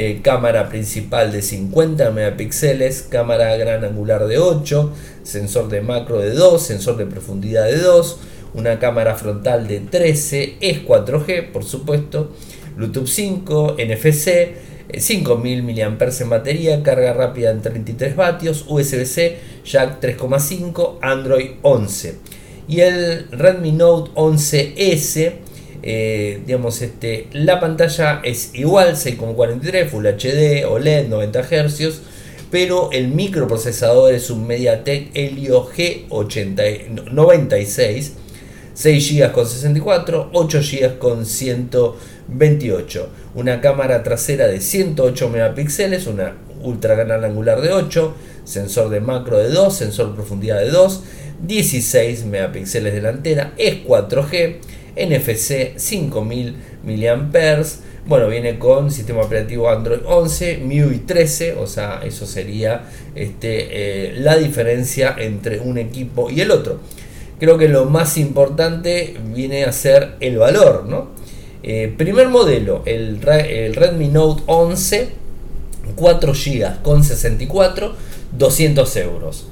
eh, 0.00 0.20
cámara 0.22 0.68
principal 0.68 1.32
de 1.32 1.42
50 1.42 2.12
megapíxeles, 2.12 3.02
cámara 3.02 3.56
gran 3.56 3.84
angular 3.84 4.28
de 4.28 4.38
8, 4.38 4.92
sensor 5.24 5.68
de 5.68 5.80
macro 5.80 6.20
de 6.20 6.30
2, 6.30 6.62
sensor 6.62 6.96
de 6.98 7.06
profundidad 7.06 7.64
de 7.64 7.78
2, 7.78 8.20
una 8.54 8.78
cámara 8.78 9.16
frontal 9.16 9.66
de 9.66 9.80
13, 9.80 10.58
es 10.60 10.86
4G 10.86 11.50
por 11.50 11.64
supuesto, 11.64 12.30
Bluetooth 12.76 13.08
5, 13.08 13.76
NFC, 13.76 14.30
5000 14.96 15.62
mAh 15.64 16.20
en 16.20 16.30
batería, 16.30 16.80
carga 16.84 17.12
rápida 17.12 17.50
en 17.50 17.60
33 17.60 18.14
vatios, 18.14 18.66
USB-C, 18.68 19.36
jack 19.64 20.00
3,5, 20.00 20.98
Android 21.02 21.50
11. 21.62 22.18
Y 22.68 22.82
el 22.82 23.26
Redmi 23.32 23.72
Note 23.72 24.12
11S 24.14 25.47
eh, 25.82 26.40
digamos, 26.46 26.80
este, 26.82 27.28
la 27.32 27.58
pantalla 27.60 28.20
es 28.24 28.50
igual, 28.54 28.96
6,43, 28.96 29.88
Full 29.88 30.06
HD, 30.06 30.64
OLED, 30.66 31.08
90 31.08 31.42
Hz, 31.42 32.00
pero 32.50 32.90
el 32.92 33.08
microprocesador 33.08 34.14
es 34.14 34.30
un 34.30 34.46
MediaTek 34.46 35.10
Helio 35.14 35.68
G96, 35.68 38.12
6 38.74 39.12
GB 39.12 39.32
con 39.32 39.46
64, 39.46 40.30
8 40.32 40.60
GB 40.60 40.98
con 40.98 41.26
128, 41.26 43.10
una 43.34 43.60
cámara 43.60 44.02
trasera 44.02 44.46
de 44.46 44.60
108 44.60 45.28
megapíxeles, 45.28 46.06
una 46.06 46.38
ultra 46.62 46.94
gran 46.94 47.24
angular 47.24 47.60
de 47.60 47.72
8, 47.72 48.14
sensor 48.44 48.88
de 48.88 49.00
macro 49.00 49.38
de 49.38 49.50
2, 49.50 49.76
sensor 49.76 50.14
profundidad 50.14 50.60
de 50.60 50.70
2, 50.70 51.02
16 51.42 52.24
megapíxeles 52.24 52.94
delantera, 52.94 53.52
es 53.58 53.84
4G, 53.84 54.56
NFC 54.98 55.76
5000 55.78 56.56
mAh, 56.84 57.64
Bueno, 58.06 58.28
viene 58.28 58.58
con 58.58 58.90
sistema 58.90 59.20
operativo 59.22 59.68
Android 59.68 60.00
11, 60.04 60.58
MIUI 60.58 60.98
13, 61.00 61.54
o 61.54 61.66
sea, 61.66 62.00
eso 62.04 62.26
sería 62.26 62.84
este, 63.14 64.12
la 64.16 64.36
diferencia 64.36 65.14
entre 65.18 65.60
un 65.60 65.78
equipo 65.78 66.30
y 66.30 66.40
el 66.40 66.50
otro. 66.50 66.80
Creo 67.38 67.56
que 67.58 67.68
lo 67.68 67.84
más 67.84 68.16
importante 68.16 69.16
viene 69.34 69.64
a 69.64 69.72
ser 69.72 70.16
el 70.20 70.38
valor, 70.38 70.86
¿no? 70.86 71.16
primer 71.98 72.28
modelo, 72.28 72.82
el, 72.86 73.20
Redmi 73.20 74.08
Note 74.08 74.42
11 74.46 75.08
4 75.94 76.32
GB 76.32 76.82
con 76.82 77.04
64, 77.04 77.94
200 78.32 78.96
euros. 78.96 79.46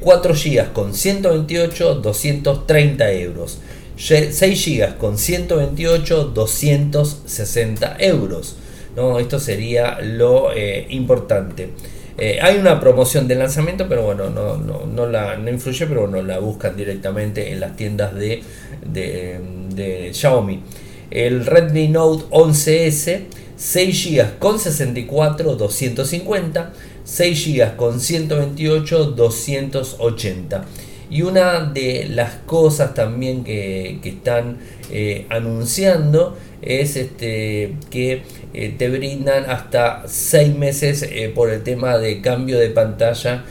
4 0.00 0.34
GB 0.34 0.72
con 0.72 0.94
128, 0.94 1.94
230 1.96 3.12
euros. 3.12 3.58
6 3.96 4.66
GB 4.66 4.96
con 4.98 5.18
128, 5.18 6.24
260 6.34 7.96
euros. 8.00 8.56
¿no? 8.94 9.18
Esto 9.18 9.38
sería 9.38 10.00
lo 10.00 10.52
eh, 10.52 10.86
importante. 10.90 11.70
Eh, 12.18 12.38
hay 12.40 12.56
una 12.56 12.80
promoción 12.80 13.28
de 13.28 13.34
lanzamiento, 13.34 13.86
pero 13.88 14.02
bueno, 14.02 14.30
no, 14.30 14.56
no, 14.56 15.06
la, 15.06 15.36
no 15.36 15.50
influye, 15.50 15.86
pero 15.86 16.02
bueno, 16.02 16.22
la 16.22 16.38
buscan 16.38 16.76
directamente 16.76 17.52
en 17.52 17.60
las 17.60 17.76
tiendas 17.76 18.14
de, 18.14 18.42
de, 18.90 19.38
de 19.74 20.14
Xiaomi. 20.14 20.62
El 21.10 21.44
Redmi 21.44 21.88
Note 21.88 22.24
11S 22.30 23.26
6 23.56 24.10
GB 24.10 24.38
con 24.38 24.58
64, 24.58 25.56
250, 25.56 26.72
6 27.04 27.46
GB 27.46 27.76
con 27.76 28.00
128, 28.00 29.04
280. 29.12 30.64
Y 31.08 31.22
una 31.22 31.60
de 31.60 32.08
las 32.10 32.34
cosas 32.46 32.94
también 32.94 33.44
que, 33.44 34.00
están 34.02 34.58
eh, 34.90 35.26
anunciando 35.28 36.36
es 36.62 36.96
este, 36.96 37.74
que 37.90 38.22
eh, 38.54 38.74
te 38.76 38.88
brindan 38.88 39.48
hasta 39.48 40.02
6 40.06 40.56
meses 40.56 41.02
eh, 41.02 41.30
por 41.32 41.50
el 41.50 41.62
tema 41.62 41.98
de 41.98 42.20
cambio 42.20 42.58
de 42.58 42.70
pantalla 42.70 43.44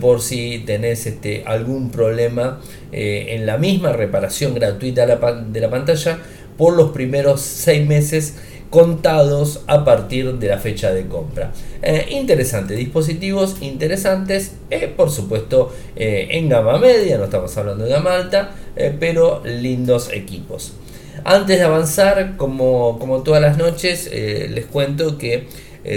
por 0.00 0.22
si 0.22 0.62
tenés 0.64 1.04
este, 1.04 1.42
algún 1.46 1.90
problema 1.90 2.60
en 2.92 3.44
la 3.44 3.58
misma 3.58 3.92
reparación 3.92 4.54
gratuita 4.54 5.04
de 5.04 5.60
la 5.60 5.68
pantalla 5.68 6.20
por 6.56 6.76
los 6.76 6.92
primeros 6.92 7.40
6 7.40 7.84
meses 7.88 8.34
contados 8.74 9.60
a 9.68 9.84
partir 9.84 10.34
de 10.34 10.48
la 10.48 10.58
fecha 10.58 10.92
de 10.92 11.06
compra. 11.06 11.52
Eh, 11.80 12.08
interesante, 12.10 12.74
dispositivos 12.74 13.62
interesantes, 13.62 14.56
eh, 14.68 14.92
por 14.96 15.12
supuesto 15.12 15.72
eh, 15.94 16.26
en 16.32 16.48
gama 16.48 16.76
media, 16.78 17.16
no 17.16 17.26
estamos 17.26 17.56
hablando 17.56 17.84
de 17.84 17.90
gama 17.90 18.16
alta, 18.16 18.50
pero 18.98 19.42
lindos 19.44 20.10
equipos. 20.12 20.72
Antes 21.22 21.60
de 21.60 21.64
avanzar, 21.64 22.36
como, 22.36 22.98
como 22.98 23.22
todas 23.22 23.40
las 23.40 23.58
noches, 23.58 24.10
les 24.12 24.66
cuento 24.66 25.18
que 25.18 25.46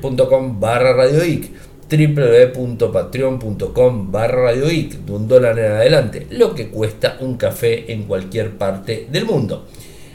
barra 0.59 0.93
radioic 0.93 1.51
www.patreon.com 1.91 4.11
barra 4.11 4.43
radioic 4.43 4.93
de 4.93 5.13
un 5.13 5.29
dólar 5.29 5.59
en 5.59 5.73
adelante 5.73 6.27
lo 6.31 6.55
que 6.55 6.69
cuesta 6.69 7.19
un 7.21 7.37
café 7.37 7.93
en 7.93 8.05
cualquier 8.05 8.53
parte 8.53 9.07
del 9.11 9.27
mundo 9.27 9.67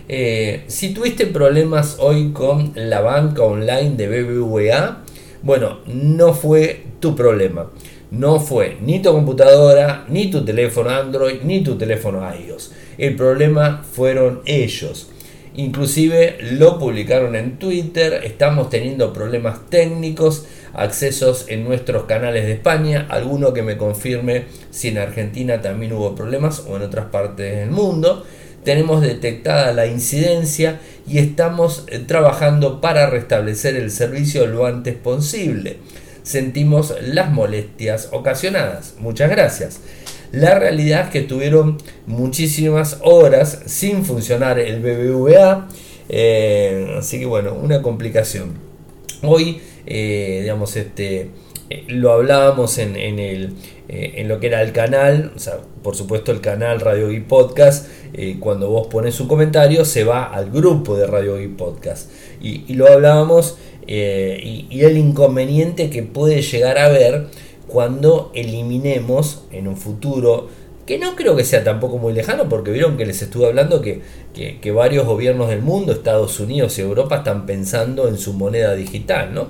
eh, 0.10 0.64
si 0.68 0.94
tuviste 0.94 1.28
problemas 1.28 1.98
hoy 2.00 2.32
con 2.32 2.72
la 2.76 3.02
banca 3.02 3.44
online 3.44 3.96
de 3.96 4.08
BBVA 4.08 5.04
bueno 5.44 5.82
no 5.86 6.34
fue 6.34 6.82
tu 7.00 7.16
problema 7.16 7.70
no 8.12 8.40
fue 8.40 8.78
ni 8.82 9.02
tu 9.02 9.12
computadora, 9.12 10.06
ni 10.08 10.32
tu 10.32 10.46
teléfono 10.46 10.90
Android, 10.90 11.42
ni 11.44 11.62
tu 11.62 11.76
teléfono 11.76 12.22
iOS. 12.22 12.72
El 12.98 13.16
problema 13.16 13.84
fueron 13.92 14.42
ellos. 14.46 15.10
Inclusive 15.56 16.38
lo 16.52 16.78
publicaron 16.78 17.36
en 17.36 17.58
Twitter, 17.58 18.22
estamos 18.24 18.70
teniendo 18.70 19.12
problemas 19.12 19.70
técnicos, 19.70 20.46
accesos 20.74 21.46
en 21.48 21.64
nuestros 21.64 22.04
canales 22.04 22.46
de 22.46 22.54
España, 22.54 23.08
alguno 23.10 23.54
que 23.54 23.64
me 23.64 23.76
confirme 23.76 24.46
si 24.70 24.90
en 24.90 25.00
Argentina 25.00 25.62
también 25.62 25.94
hubo 25.94 26.14
problemas 26.14 26.64
o 26.68 26.76
en 26.76 26.84
otras 26.84 27.08
partes 27.08 27.58
del 27.58 27.72
mundo. 27.72 28.24
Tenemos 28.64 29.02
detectada 29.02 29.74
la 29.74 29.88
incidencia 29.88 30.80
y 31.08 31.18
estamos 31.18 31.86
eh, 31.88 32.00
trabajando 32.06 32.80
para 32.80 33.10
restablecer 33.10 33.76
el 33.76 33.90
servicio 33.90 34.46
lo 34.46 34.68
antes 34.68 34.94
posible. 34.96 35.78
Sentimos 36.22 36.94
las 37.02 37.32
molestias 37.32 38.10
ocasionadas. 38.12 38.96
Muchas 39.00 39.30
gracias. 39.32 39.80
La 40.32 40.60
realidad 40.60 41.06
es 41.06 41.10
que 41.10 41.22
tuvieron 41.22 41.78
muchísimas 42.06 43.00
horas 43.02 43.62
sin 43.66 44.04
funcionar 44.04 44.60
el 44.60 44.82
BBVA. 44.82 45.68
Eh, 46.10 46.96
así 46.98 47.20
que 47.20 47.26
bueno, 47.26 47.54
una 47.54 47.82
complicación. 47.82 48.56
Hoy, 49.24 49.62
eh, 49.86 50.40
digamos, 50.42 50.76
este, 50.76 51.30
eh, 51.70 51.84
lo 51.88 52.12
hablábamos 52.12 52.78
en, 52.78 52.96
el, 52.98 53.54
en 53.88 54.28
lo 54.28 54.40
que 54.40 54.48
era 54.48 54.62
el 54.62 54.74
canal, 54.74 55.32
o 55.36 55.40
sea, 55.40 55.60
por 55.82 55.96
supuesto 55.96 56.32
el 56.32 56.42
canal 56.42 56.82
Radio 56.82 57.12
y 57.12 57.22
Podcast, 57.22 57.88
cuando 58.40 58.70
vos 58.70 58.88
pones 58.88 59.20
un 59.20 59.28
comentario 59.28 59.86
se 59.86 60.04
va 60.04 60.24
al 60.26 60.52
grupo 60.52 60.98
de 60.98 61.08
Radio 61.08 61.42
y 61.42 61.48
Podcast. 61.48 62.12
Y, 62.42 62.64
y 62.68 62.74
lo 62.74 62.88
hablábamos 62.88 63.58
y, 63.88 64.68
y, 64.70 64.82
el 64.82 64.98
inconveniente 64.98 65.90
que 65.90 66.04
puede 66.04 66.42
llegar 66.42 66.78
a 66.78 66.86
haber 66.86 67.28
cuando 67.68 68.32
eliminemos 68.34 69.44
en 69.52 69.68
un 69.68 69.78
futuro, 69.78 70.48
que 70.86 70.98
no 70.98 71.16
creo 71.16 71.36
que 71.36 71.44
sea 71.44 71.64
tampoco 71.64 71.98
muy 71.98 72.14
lejano, 72.14 72.48
porque 72.48 72.72
vieron 72.72 72.98
que 72.98 73.06
les 73.06 73.22
estuve 73.22 73.48
hablando 73.48 73.82
que, 73.82 74.02
varios 74.74 75.06
gobiernos 75.06 75.50
del 75.50 75.62
mundo, 75.62 75.92
Estados 75.92 76.40
Unidos 76.40 76.78
y 76.80 76.82
Europa, 76.82 77.18
están 77.18 77.46
pensando 77.46 78.08
en 78.08 78.18
su 78.18 78.34
moneda 78.34 78.74
digital, 78.74 79.34
¿no? 79.34 79.50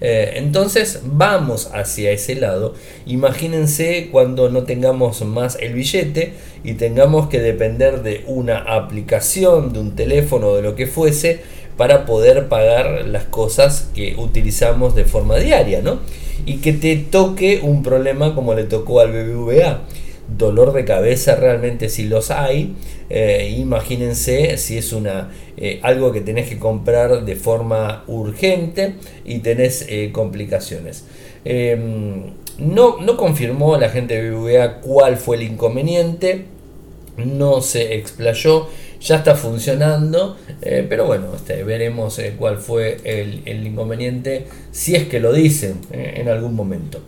Eh, 0.00 0.34
entonces 0.36 1.00
vamos 1.04 1.70
hacia 1.74 2.12
ese 2.12 2.36
lado. 2.36 2.74
Imagínense 3.06 4.10
cuando 4.12 4.48
no 4.48 4.62
tengamos 4.62 5.22
más 5.22 5.58
el 5.60 5.74
billete 5.74 6.34
y 6.62 6.74
tengamos 6.74 7.28
que 7.28 7.40
depender 7.40 8.02
de 8.02 8.22
una 8.28 8.58
aplicación, 8.58 9.72
de 9.72 9.80
un 9.80 9.96
teléfono, 9.96 10.54
de 10.54 10.62
lo 10.62 10.76
que 10.76 10.86
fuese, 10.86 11.40
para 11.76 12.06
poder 12.06 12.48
pagar 12.48 13.06
las 13.06 13.24
cosas 13.24 13.88
que 13.94 14.14
utilizamos 14.16 14.94
de 14.94 15.04
forma 15.04 15.36
diaria, 15.38 15.82
¿no? 15.82 15.98
Y 16.46 16.58
que 16.58 16.72
te 16.72 16.96
toque 16.96 17.60
un 17.62 17.82
problema 17.82 18.34
como 18.34 18.54
le 18.54 18.64
tocó 18.64 19.00
al 19.00 19.12
BBVA. 19.12 19.82
Dolor 20.36 20.72
de 20.74 20.84
cabeza 20.84 21.36
realmente 21.36 21.88
si 21.88 22.04
los 22.04 22.30
hay. 22.30 22.74
Eh, 23.10 23.54
imagínense 23.58 24.58
si 24.58 24.76
es 24.76 24.92
una 24.92 25.30
eh, 25.56 25.80
algo 25.82 26.12
que 26.12 26.20
tenés 26.20 26.48
que 26.48 26.58
comprar 26.58 27.24
de 27.24 27.34
forma 27.34 28.04
urgente 28.06 28.94
y 29.24 29.38
tenés 29.38 29.86
eh, 29.88 30.10
complicaciones. 30.12 31.04
Em, 31.44 32.32
no, 32.58 32.98
no 33.00 33.16
confirmó 33.16 33.76
la 33.76 33.88
gente 33.88 34.20
de 34.20 34.30
BBVA 34.30 34.80
cuál 34.80 35.16
fue 35.16 35.36
el 35.36 35.42
inconveniente, 35.42 36.44
no 37.16 37.60
se 37.60 37.96
explayó 37.96 38.68
ya 39.00 39.16
está 39.16 39.34
funcionando, 39.34 40.36
eh, 40.62 40.86
pero 40.88 41.06
bueno, 41.06 41.34
este, 41.34 41.62
veremos 41.62 42.18
eh, 42.18 42.34
cuál 42.38 42.58
fue 42.58 42.98
el, 43.04 43.66
inconveniente, 43.66 44.46
si 44.72 44.94
es 44.94 45.08
que 45.08 45.20
lo 45.20 45.32
dicen 45.32 45.80
eh, 45.92 46.14
en 46.16 46.28
algún 46.28 46.54
momento. 46.54 47.00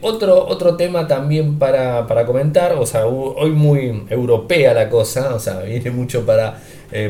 otro, 0.00 0.46
otro 0.46 0.76
tema 0.76 1.06
también 1.06 1.58
para, 1.58 2.06
comentar, 2.26 2.74
o 2.74 2.86
sea, 2.86 3.06
hoy 3.06 3.50
muy 3.50 4.04
europea 4.10 4.74
la 4.74 4.88
cosa, 4.88 5.34
o 5.34 5.38
sea, 5.38 5.60
viene 5.60 5.90
mucho 5.90 6.24
para, 6.24 6.60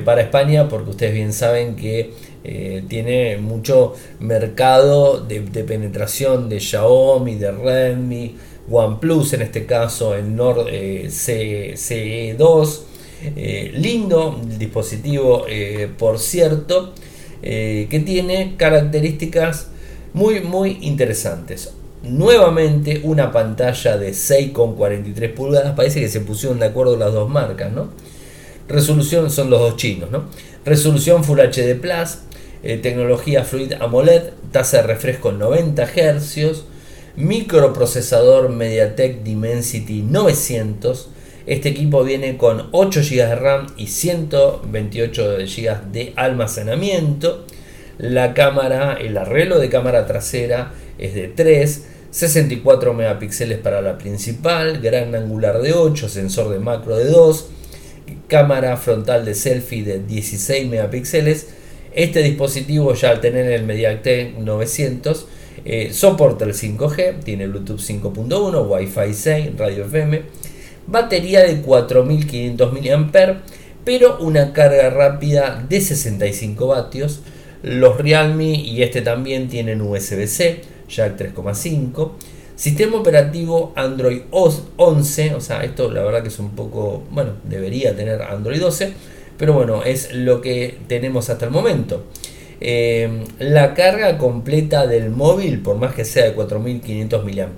para 0.05 0.23
España, 0.23 0.69
porque 0.69 0.91
ustedes 0.91 1.15
bien 1.15 1.33
saben 1.33 1.77
que 1.77 2.13
tiene 2.89 3.39
mucho 3.39 3.95
mercado 4.21 5.21
de, 5.21 5.41
penetración 5.41 6.49
de 6.49 6.61
Xiaomi, 6.61 7.37
de 7.37 7.53
Redmi, 7.53 8.37
OnePlus 8.71 9.35
en 9.35 9.43
este 9.43 9.67
caso, 9.67 10.15
el 10.15 10.35
Nord 10.35 10.69
CE2, 10.69 12.81
eh, 13.23 13.73
lindo 13.75 14.41
dispositivo, 14.59 15.47
eh, 15.49 15.89
por 15.99 16.19
cierto, 16.19 16.93
eh, 17.43 17.87
que 17.89 18.01
tiene 18.01 18.55
características 18.57 19.69
muy 20.13 20.41
muy 20.41 20.79
interesantes. 20.83 21.73
Nuevamente 22.03 23.01
una 23.03 23.33
pantalla 23.33 23.97
de 23.97 24.11
6,43 24.11 25.33
pulgadas, 25.33 25.75
parece 25.75 26.01
que 26.01 26.09
se 26.09 26.21
pusieron 26.21 26.59
de 26.59 26.67
acuerdo 26.67 26.97
las 26.97 27.13
dos 27.13 27.31
marcas, 27.31 27.73
¿no? 27.73 27.89
Resolución 28.69 29.31
son 29.31 29.49
los 29.49 29.61
dos 29.61 29.77
chinos, 29.77 30.11
¿no? 30.11 30.25
Resolución 30.67 31.25
Full 31.25 31.41
HD 31.41 31.81
Plus, 31.81 32.19
tecnología 32.83 33.45
Fluid 33.45 33.75
AMOLED, 33.81 34.31
tasa 34.53 34.79
de 34.79 34.83
refresco 34.85 35.33
90 35.33 35.87
Hz, 35.87 36.65
microprocesador 37.17 38.51
MediaTek 38.51 39.23
Dimensity 39.23 40.03
900. 40.03 41.09
Este 41.47 41.69
equipo 41.69 42.05
viene 42.05 42.39
con 42.39 42.69
8 42.73 43.01
GB 43.03 43.29
de 43.29 43.35
RAM 43.35 43.67
y 43.77 43.89
128 43.89 45.37
GB 45.39 45.93
de 45.93 46.13
almacenamiento. 46.17 47.45
La 47.99 48.33
cámara, 48.33 48.95
el 48.95 49.19
arreglo 49.19 49.59
de 49.59 49.69
cámara 49.69 50.07
trasera 50.07 50.73
es 50.99 51.15
de 51.15 51.29
3, 51.29 51.85
64 52.11 52.95
megapíxeles 52.95 53.59
para 53.59 53.83
la 53.83 53.99
principal, 53.99 54.81
gran 54.81 55.15
angular 55.15 55.61
de 55.61 55.75
8, 55.75 56.09
sensor 56.09 56.49
de 56.49 56.61
macro 56.61 56.97
de 56.97 57.07
2, 57.07 57.51
cámara 58.27 58.77
frontal 58.79 59.25
de 59.25 59.35
selfie 59.35 59.85
de 59.85 59.99
16 59.99 60.69
megapíxeles. 60.69 61.49
Este 61.95 62.23
dispositivo 62.23 62.95
ya 62.95 63.11
al 63.11 63.21
tener 63.21 63.53
el 63.53 63.65
MediaTek 63.65 64.39
900 64.39 65.27
eh, 65.65 65.91
soporta 65.93 66.45
el 66.45 66.55
5G, 66.55 67.23
tiene 67.23 67.47
Bluetooth 67.47 67.81
5.1, 67.81 68.67
Wi-Fi 68.69 69.15
6, 69.15 69.59
radio 69.59 69.85
FM, 69.85 70.23
batería 70.87 71.43
de 71.43 71.61
4500 71.61 72.73
mAh, 72.73 73.43
pero 73.85 74.19
una 74.19 74.53
carga 74.53 74.91
rápida 74.91 75.65
de 75.69 75.81
65 75.81 76.67
vatios. 76.67 77.21
Los 77.63 77.99
Realme 77.99 78.51
y 78.51 78.83
este 78.83 79.01
también 79.01 79.49
tienen 79.49 79.81
USB-C, 79.81 80.61
jack 80.89 81.19
3.5. 81.19 82.13
Sistema 82.57 82.99
operativo 82.99 83.73
Android 83.75 84.23
11, 84.31 85.35
o 85.35 85.41
sea, 85.41 85.65
esto 85.65 85.91
la 85.91 86.03
verdad 86.03 86.23
que 86.23 86.29
es 86.29 86.39
un 86.39 86.51
poco, 86.51 87.03
bueno, 87.11 87.33
debería 87.45 87.97
tener 87.97 88.23
Android 88.23 88.61
12, 88.61 88.93
pero 89.37 89.55
bueno, 89.55 89.83
es 89.83 90.13
lo 90.15 90.41
que 90.41 90.79
tenemos 90.87 91.31
hasta 91.31 91.47
el 91.47 91.51
momento. 91.51 92.05
Eh, 92.61 93.25
la 93.41 93.75
carga 93.75 94.19
completa 94.19 94.87
del 94.87 95.11
móvil, 95.11 95.61
por 95.61 95.77
más 95.77 95.95
que 95.95 96.05
sea 96.05 96.25
de 96.27 96.35
4500 96.35 97.25
mAh, 97.25 97.49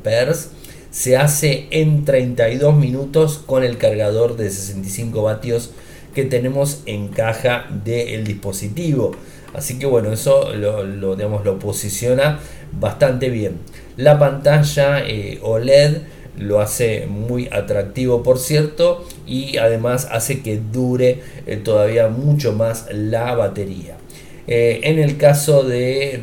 se 0.97 1.19
hace 1.19 1.67
en 1.73 2.07
32 2.07 2.75
minutos 2.75 3.43
con 3.45 3.63
el 3.63 3.77
cargador 3.77 4.39
de 4.39 4.49
65 4.49 5.23
vatios 5.23 5.73
que 6.15 6.25
tenemos 6.25 6.81
en 6.87 7.09
caja 7.09 7.67
del 7.85 8.25
dispositivo. 8.25 9.13
Así 9.53 9.79
que 9.79 9.85
bueno, 9.85 10.11
eso 10.11 10.55
lo, 10.55 11.15
digamos, 11.15 11.45
lo 11.45 11.59
posiciona 11.59 12.41
bastante 12.81 13.29
bien. 13.29 13.59
La 13.99 14.19
pantalla 14.19 15.07
eh, 15.07 15.39
OLED 15.43 15.99
lo 16.39 16.61
hace 16.61 17.05
muy 17.07 17.51
atractivo 17.53 18.23
por 18.23 18.39
cierto 18.39 19.07
y 19.27 19.59
además 19.59 20.09
hace 20.11 20.41
que 20.41 20.59
dure 20.59 21.21
eh, 21.47 21.57
todavía 21.57 22.09
mucho 22.09 22.55
más 22.55 22.87
la 22.91 23.35
batería. 23.35 23.99
Eh, 24.47 24.81
en 24.85 24.99
el 24.99 25.19
caso 25.19 25.63
de, 25.63 26.23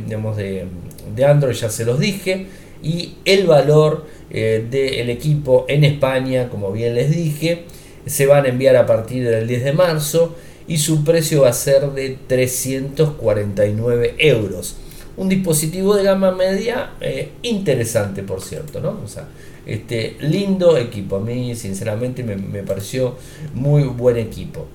de, 1.15 1.25
Android 1.25 1.53
ya 1.53 1.69
se 1.69 1.85
los 1.85 1.99
dije. 1.99 2.47
Y 2.81 3.15
el 3.23 3.47
valor 3.47 4.07
eh, 4.33 4.65
del 4.69 5.11
equipo 5.11 5.65
en 5.67 5.83
España, 5.83 6.49
como 6.49 6.71
bien 6.71 6.95
les 6.95 7.11
dije, 7.11 7.65
se 8.07 8.25
van 8.25 8.45
a 8.45 8.49
enviar 8.49 8.75
a 8.75 8.87
partir 8.87 9.29
del 9.29 9.47
10 9.47 9.63
de 9.63 9.73
marzo 9.73 10.35
y 10.67 10.77
su 10.77 11.03
precio 11.03 11.41
va 11.41 11.49
a 11.49 11.53
ser 11.53 11.91
de 11.91 12.17
349 12.27 14.15
euros. 14.17 14.77
Un 15.17 15.29
dispositivo 15.29 15.95
de 15.95 16.03
gama 16.03 16.31
media 16.31 16.93
eh, 16.99 17.29
interesante, 17.43 18.23
por 18.23 18.41
cierto, 18.41 18.79
¿no? 18.79 18.99
O 19.03 19.07
sea, 19.07 19.27
este 19.67 20.17
lindo 20.21 20.77
equipo. 20.77 21.17
A 21.17 21.19
mí, 21.19 21.53
sinceramente, 21.55 22.23
me, 22.23 22.63
pareció 22.63 23.15
muy 23.53 23.83
buen 23.83 24.17
equipo. 24.17 24.65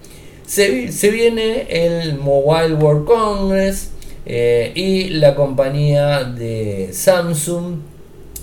Se, 0.46 1.10
viene 1.10 1.66
el 1.68 2.16
Mobile 2.16 2.74
World 2.74 3.06
Congress 3.06 3.90
eh, 4.24 4.70
y 4.74 5.10
la 5.10 5.34
compañía 5.34 6.22
de 6.22 6.90
Samsung 6.92 7.80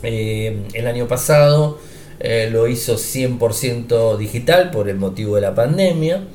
eh, 0.06 0.58
el 0.74 0.88
año 0.88 1.08
pasado 1.08 1.80
eh, 2.20 2.50
lo 2.52 2.68
hizo 2.68 2.96
100% 2.96 4.18
digital 4.18 4.72
por 4.72 4.88
el 4.88 4.98
motivo 4.98 5.36
de 5.36 5.42
la 5.42 5.54
pandemia. 5.54 6.28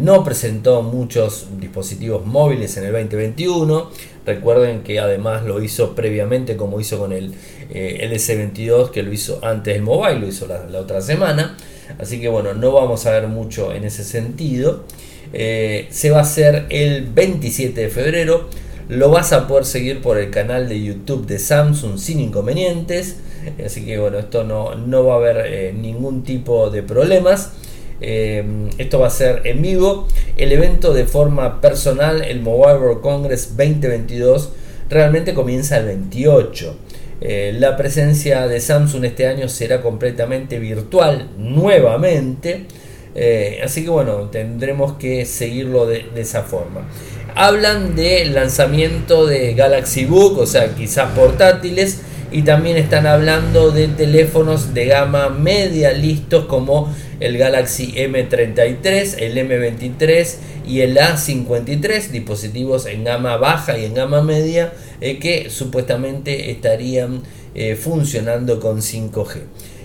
no 0.00 0.24
presentó 0.24 0.82
muchos 0.82 1.48
dispositivos 1.60 2.24
móviles 2.24 2.76
en 2.76 2.84
el 2.84 2.92
2021. 2.92 3.90
Recuerden 4.26 4.82
que 4.82 4.98
además 4.98 5.44
lo 5.44 5.62
hizo 5.62 5.94
previamente 5.94 6.56
como 6.56 6.80
hizo 6.80 6.98
con 6.98 7.12
el 7.12 7.34
LS22 7.70 8.90
que 8.90 9.02
lo 9.02 9.12
hizo 9.12 9.40
antes 9.42 9.74
del 9.74 9.82
mobile, 9.82 10.20
lo 10.20 10.26
hizo 10.28 10.46
la 10.46 10.80
otra 10.80 11.00
semana. 11.00 11.56
Así 11.98 12.20
que 12.20 12.28
bueno, 12.28 12.54
no 12.54 12.72
vamos 12.72 13.06
a 13.06 13.10
ver 13.10 13.28
mucho 13.28 13.72
en 13.72 13.84
ese 13.84 14.04
sentido. 14.04 14.84
Eh, 15.32 15.88
se 15.90 16.10
va 16.10 16.18
a 16.18 16.22
hacer 16.22 16.66
el 16.70 17.04
27 17.04 17.80
de 17.80 17.88
febrero. 17.88 18.48
Lo 18.88 19.10
vas 19.10 19.32
a 19.32 19.46
poder 19.46 19.64
seguir 19.64 20.02
por 20.02 20.18
el 20.18 20.30
canal 20.30 20.68
de 20.68 20.82
YouTube 20.82 21.26
de 21.26 21.38
Samsung 21.38 21.98
sin 21.98 22.20
inconvenientes. 22.20 23.16
Así 23.64 23.84
que 23.84 23.98
bueno, 23.98 24.18
esto 24.18 24.44
no, 24.44 24.74
no 24.74 25.04
va 25.06 25.14
a 25.14 25.16
haber 25.16 25.46
eh, 25.46 25.72
ningún 25.72 26.22
tipo 26.22 26.70
de 26.70 26.82
problemas. 26.82 27.52
Eh, 28.00 28.68
esto 28.78 28.98
va 28.98 29.06
a 29.06 29.10
ser 29.10 29.42
en 29.44 29.62
vivo. 29.62 30.06
El 30.36 30.52
evento 30.52 30.92
de 30.92 31.04
forma 31.04 31.60
personal, 31.60 32.22
el 32.22 32.40
Mobile 32.40 32.78
World 32.78 33.00
Congress 33.00 33.56
2022, 33.56 34.50
realmente 34.90 35.32
comienza 35.32 35.78
el 35.78 35.86
28. 35.86 36.76
Eh, 37.20 37.54
la 37.58 37.76
presencia 37.76 38.46
de 38.48 38.60
Samsung 38.60 39.04
este 39.04 39.26
año 39.26 39.48
será 39.48 39.80
completamente 39.80 40.58
virtual 40.58 41.30
nuevamente. 41.38 42.66
Eh, 43.14 43.60
así 43.64 43.84
que 43.84 43.90
bueno, 43.90 44.28
tendremos 44.30 44.94
que 44.94 45.24
seguirlo 45.24 45.86
de, 45.86 46.06
esa 46.16 46.42
forma. 46.42 46.88
Hablan 47.34 47.96
del 47.96 48.34
lanzamiento 48.34 49.26
de 49.26 49.54
Galaxy 49.54 50.04
Book, 50.04 50.38
o 50.38 50.46
sea, 50.46 50.74
quizás 50.74 51.10
portátiles. 51.12 52.00
Y 52.32 52.42
también 52.42 52.76
están 52.76 53.06
hablando 53.06 53.70
de 53.70 53.86
teléfonos 53.86 54.74
de 54.74 54.86
gama 54.86 55.28
media 55.28 55.92
listos 55.92 56.46
como 56.46 56.92
el 57.20 57.38
Galaxy 57.38 57.92
M33, 57.92 59.18
el 59.18 59.36
M23 59.36 60.34
y 60.66 60.80
el 60.80 60.96
A53, 60.96 62.08
dispositivos 62.08 62.86
en 62.86 63.04
gama 63.04 63.36
baja 63.36 63.78
y 63.78 63.84
en 63.84 63.94
gama 63.94 64.20
media 64.20 64.72
eh, 65.00 65.20
que 65.20 65.48
supuestamente 65.48 66.50
estarían 66.50 67.22
eh, 67.54 67.76
funcionando 67.76 68.58
con 68.58 68.78
5G. 68.78 69.42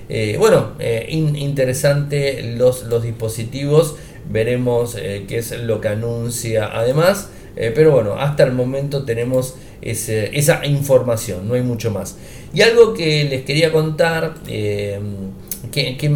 Eh, 0.10 0.36
bueno, 0.39 0.72
interesante 1.08 2.56
los, 2.58 2.84
los, 2.84 3.04
dispositivos, 3.04 3.95
veremos 4.30 4.95
qué 4.95 5.38
es 5.38 5.52
lo 5.60 5.80
que 5.82 5.89
anuncia 5.89 6.69
además, 6.74 7.30
pero 7.56 7.91
bueno, 7.91 8.13
hasta 8.13 8.43
el 8.43 8.54
momento 8.54 9.04
tenemos 9.04 9.56
esa 9.82 10.65
información, 10.65 11.48
no 11.48 11.54
hay 11.54 11.62
mucho 11.62 11.91
más. 11.91 12.17
Y 12.54 12.62
algo 12.62 12.93
que 12.93 13.26
les 13.26 13.43
quería 13.43 13.72
contar, 13.72 14.36
que, 14.45 15.00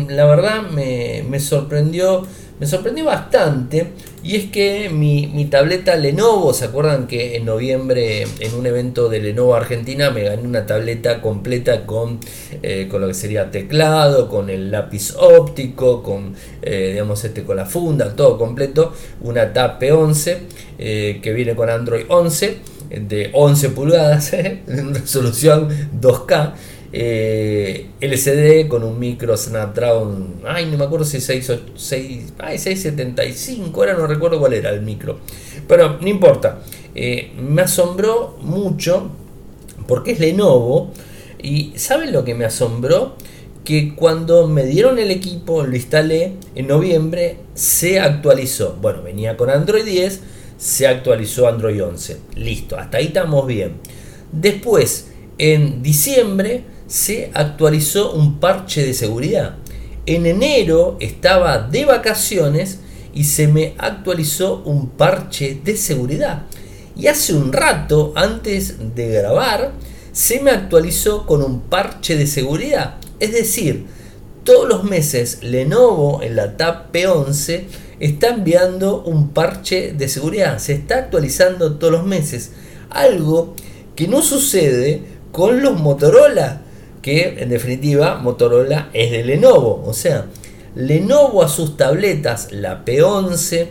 la 0.09 0.25
verdad 0.25 0.63
me, 0.71 1.23
me 1.29 1.39
sorprendió 1.39 2.25
me 2.63 2.69
sorprendió 2.69 3.03
bastante 3.03 3.87
y 4.23 4.37
es 4.37 4.45
que 4.45 4.89
mi, 4.89 5.47
tableta 5.51 5.97
Lenovo, 5.97 6.53
¿se 6.53 6.63
acuerdan 6.63 7.07
que 7.07 7.35
en 7.35 7.43
noviembre 7.43 8.25
en 8.39 8.55
un 8.55 8.65
evento 8.65 9.09
de 9.09 9.19
Lenovo 9.19 9.53
Argentina 9.53 10.11
me 10.11 10.23
gané 10.23 10.43
una 10.43 10.65
tableta 10.65 11.19
completa 11.19 11.85
con, 11.85 12.21
eh, 12.61 12.87
con 12.89 13.01
lo 13.01 13.09
que 13.09 13.15
sería 13.15 13.51
teclado, 13.51 14.29
con 14.29 14.49
el 14.49 14.71
lápiz 14.71 15.13
óptico, 15.17 16.01
con, 16.01 16.35
eh, 16.61 16.91
digamos, 16.93 17.25
este, 17.25 17.43
con 17.43 17.57
la 17.57 17.65
funda, 17.65 18.15
todo 18.15 18.37
completo, 18.37 18.93
una 19.19 19.51
TAP 19.51 19.81
P11 19.81 20.37
eh, 20.79 21.19
que 21.21 21.33
viene 21.33 21.55
con 21.55 21.69
Android 21.69 22.05
11 22.07 22.59
de 22.91 23.29
11 23.33 23.69
pulgadas, 23.71 24.31
en 24.31 24.63
resolución 24.95 25.67
2K 25.99 26.53
eh, 26.95 27.89
LCD 27.99 28.67
con 28.67 28.83
un 28.83 28.99
micro 28.99 29.35
Snapdragon, 29.35 30.41
ay, 30.45 30.67
no 30.67 30.77
me 30.77 30.85
acuerdo 30.85 31.05
si 31.05 31.19
675, 31.19 33.81
ahora 33.81 33.95
no 33.95 34.05
recuerdo 34.05 34.39
cuál 34.39 34.53
era 34.53 34.69
el 34.69 34.83
micro, 34.83 35.17
pero 35.67 35.97
no 35.99 36.07
importa. 36.07 36.59
Eh, 36.93 37.31
me 37.41 37.63
asombró 37.63 38.37
mucho 38.41 39.09
porque 39.87 40.11
es 40.11 40.19
Lenovo 40.19 40.91
y 41.41 41.73
¿saben 41.77 42.13
lo 42.13 42.23
que 42.23 42.35
me 42.35 42.45
asombró? 42.45 43.15
Que 43.65 43.95
cuando 43.95 44.47
me 44.47 44.63
dieron 44.65 44.99
el 44.99 45.09
equipo, 45.09 45.63
lo 45.63 45.75
instalé 45.75 46.33
en 46.53 46.67
noviembre, 46.67 47.37
se 47.55 47.99
actualizó. 47.99 48.77
Bueno, 48.79 49.01
venía 49.01 49.35
con 49.35 49.49
Android 49.49 49.85
10, 49.85 50.21
se 50.57 50.85
actualizó 50.85 51.47
Android 51.47 51.83
11. 51.83 52.19
Listo, 52.35 52.77
hasta 52.77 52.99
ahí 52.99 53.07
estamos 53.07 53.47
bien. 53.47 53.77
Después, 54.31 55.07
en 55.39 55.81
diciembre, 55.81 56.71
se 56.93 57.31
actualizó 57.33 58.13
un 58.13 58.39
parche 58.39 58.85
de 58.85 58.93
seguridad. 58.93 59.55
En 60.05 60.27
enero 60.27 60.95
estaba 60.99 61.57
de 61.57 61.85
vacaciones 61.85 62.81
y 63.15 63.23
se 63.23 63.47
me 63.47 63.73
actualizó 63.79 64.61
un 64.63 64.89
parche 64.89 65.59
de 65.63 65.75
seguridad. 65.75 66.43
Y 66.95 67.07
hace 67.07 67.33
un 67.33 67.51
rato, 67.51 68.13
antes 68.15 68.75
de 68.93 69.07
grabar, 69.07 69.71
se 70.11 70.39
me 70.41 70.51
actualizó 70.51 71.25
con 71.25 71.41
un 71.41 71.61
parche 71.61 72.15
de 72.15 72.27
seguridad. 72.27 72.97
Es 73.19 73.33
decir, 73.33 73.87
todos 74.43 74.69
los 74.69 74.83
meses 74.83 75.39
Lenovo 75.41 76.21
en 76.21 76.35
la 76.35 76.57
Tab 76.57 76.91
P11 76.91 77.63
está 78.01 78.27
enviando 78.27 79.01
un 79.01 79.29
parche 79.29 79.93
de 79.93 80.07
seguridad. 80.07 80.59
Se 80.59 80.73
está 80.73 80.99
actualizando 80.99 81.73
todos 81.77 81.91
los 81.91 82.05
meses. 82.05 82.51
Algo 82.91 83.55
que 83.95 84.07
no 84.07 84.21
sucede 84.21 85.01
con 85.31 85.63
los 85.63 85.81
Motorola. 85.81 86.62
Que 87.03 87.35
en 87.37 87.49
definitiva 87.49 88.15
Motorola 88.15 88.89
es 88.93 89.11
de 89.11 89.23
Lenovo. 89.23 89.83
O 89.85 89.93
sea, 89.93 90.25
Lenovo 90.73 91.43
a 91.43 91.49
sus 91.49 91.77
tabletas, 91.77 92.51
la 92.51 92.83
P11, 92.83 93.67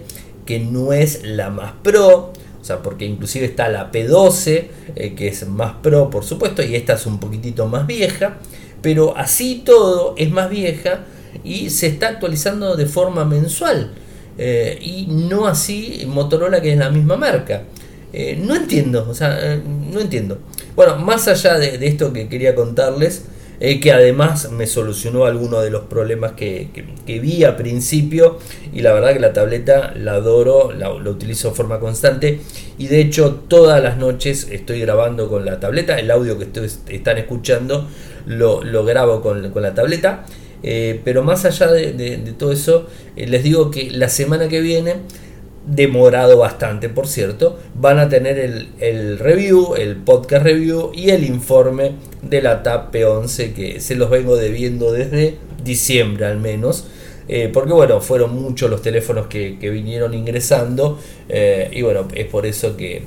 que 0.46 0.60
no 0.60 0.92
es 0.92 1.24
la 1.24 1.50
más 1.50 1.72
pro, 1.82 2.32
o 2.62 2.64
sea, 2.64 2.80
porque 2.80 3.06
inclusive 3.06 3.44
está 3.44 3.68
la 3.68 3.90
P12, 3.90 4.66
eh, 4.94 5.14
que 5.16 5.26
es 5.26 5.48
más 5.48 5.74
pro, 5.82 6.10
por 6.10 6.24
supuesto, 6.24 6.62
y 6.62 6.76
esta 6.76 6.92
es 6.92 7.06
un 7.06 7.18
poquitito 7.18 7.66
más 7.66 7.88
vieja, 7.88 8.38
pero 8.80 9.16
así 9.16 9.62
todo 9.64 10.14
es 10.16 10.30
más 10.30 10.48
vieja 10.48 11.00
y 11.42 11.70
se 11.70 11.88
está 11.88 12.08
actualizando 12.08 12.76
de 12.76 12.86
forma 12.86 13.24
mensual. 13.24 13.90
Eh, 14.38 14.78
y 14.80 15.06
no 15.06 15.48
así 15.48 16.04
Motorola, 16.06 16.60
que 16.62 16.72
es 16.72 16.78
la 16.78 16.90
misma 16.90 17.16
marca. 17.16 17.64
Eh, 18.12 18.40
no 18.40 18.54
entiendo, 18.54 19.08
o 19.10 19.14
sea, 19.14 19.60
no 19.90 19.98
entiendo. 19.98 20.38
Bueno, 20.74 20.96
más 20.96 21.28
allá 21.28 21.58
de 21.58 21.87
esto 21.87 22.12
que 22.12 22.28
quería 22.28 22.54
contarles, 22.54 23.24
eh, 23.64 23.78
que 23.78 23.92
además 23.92 24.50
me 24.50 24.66
solucionó 24.66 25.24
algunos 25.24 25.62
de 25.62 25.70
los 25.70 25.82
problemas 25.82 26.32
que, 26.32 26.66
vi 27.06 27.44
a 27.44 27.56
principio 27.56 28.40
y 28.72 28.80
la 28.80 28.92
verdad 28.92 29.12
que 29.12 29.20
la 29.20 29.32
tableta 29.32 29.94
la 29.94 30.14
adoro, 30.14 30.72
la, 30.72 30.90
utilizo 30.90 31.50
de 31.50 31.54
forma 31.54 31.78
constante 31.78 32.40
y 32.76 32.88
de 32.88 33.00
hecho 33.00 33.44
todas 33.46 33.80
las 33.80 33.98
noches 33.98 34.48
estoy 34.50 34.80
grabando 34.80 35.28
con 35.28 35.44
la 35.44 35.61
tableta, 35.61 35.96
el 36.00 36.11
audio 36.11 36.40
que 36.40 36.48
están 36.88 37.18
escuchando 37.18 37.87
lo, 38.26 38.85
grabo 38.85 39.20
con, 39.22 39.52
la 39.54 39.74
tableta. 39.74 40.24
Eh, 40.64 41.00
pero 41.04 41.22
más 41.22 41.44
allá 41.44 41.70
de, 41.70 42.18
todo 42.37 42.50
eso, 42.50 42.88
eh, 43.14 43.28
les 43.28 43.44
digo 43.44 43.70
que 43.70 43.92
la 43.92 44.08
semana 44.08 44.48
que 44.48 44.61
viene 44.61 44.94
demorado 45.66 46.38
bastante, 46.38 46.88
por 46.88 47.07
cierto, 47.07 47.59
van 47.75 47.98
a 47.98 48.09
tener 48.09 48.38
el, 48.38 49.18
review, 49.18 49.75
el 49.77 49.96
podcast 49.96 50.44
review 50.44 50.90
y 50.94 51.11
el 51.11 51.25
informe 51.25 51.92
de 52.22 52.42
la 52.42 52.62
TAP 52.62 52.94
P11 52.94 53.53
que 53.55 53.81
se 53.81 53.94
los 53.94 54.11
vengo 54.11 54.37
debiendo 54.37 54.92
desde 54.92 55.38
diciembre 55.62 56.27
al 56.27 56.38
menos. 56.38 56.87
Eh, 57.28 57.50
porque 57.52 57.72
bueno, 57.72 58.00
fueron 58.00 58.35
muchos 58.35 58.68
los 58.68 58.82
teléfonos 58.82 59.26
que, 59.26 59.56
vinieron 59.72 60.12
ingresando 60.12 60.98
eh, 61.28 61.70
y 61.72 61.82
bueno, 61.82 62.06
es 62.14 62.26
por 62.26 62.46
eso 62.46 62.76
que, 62.76 63.04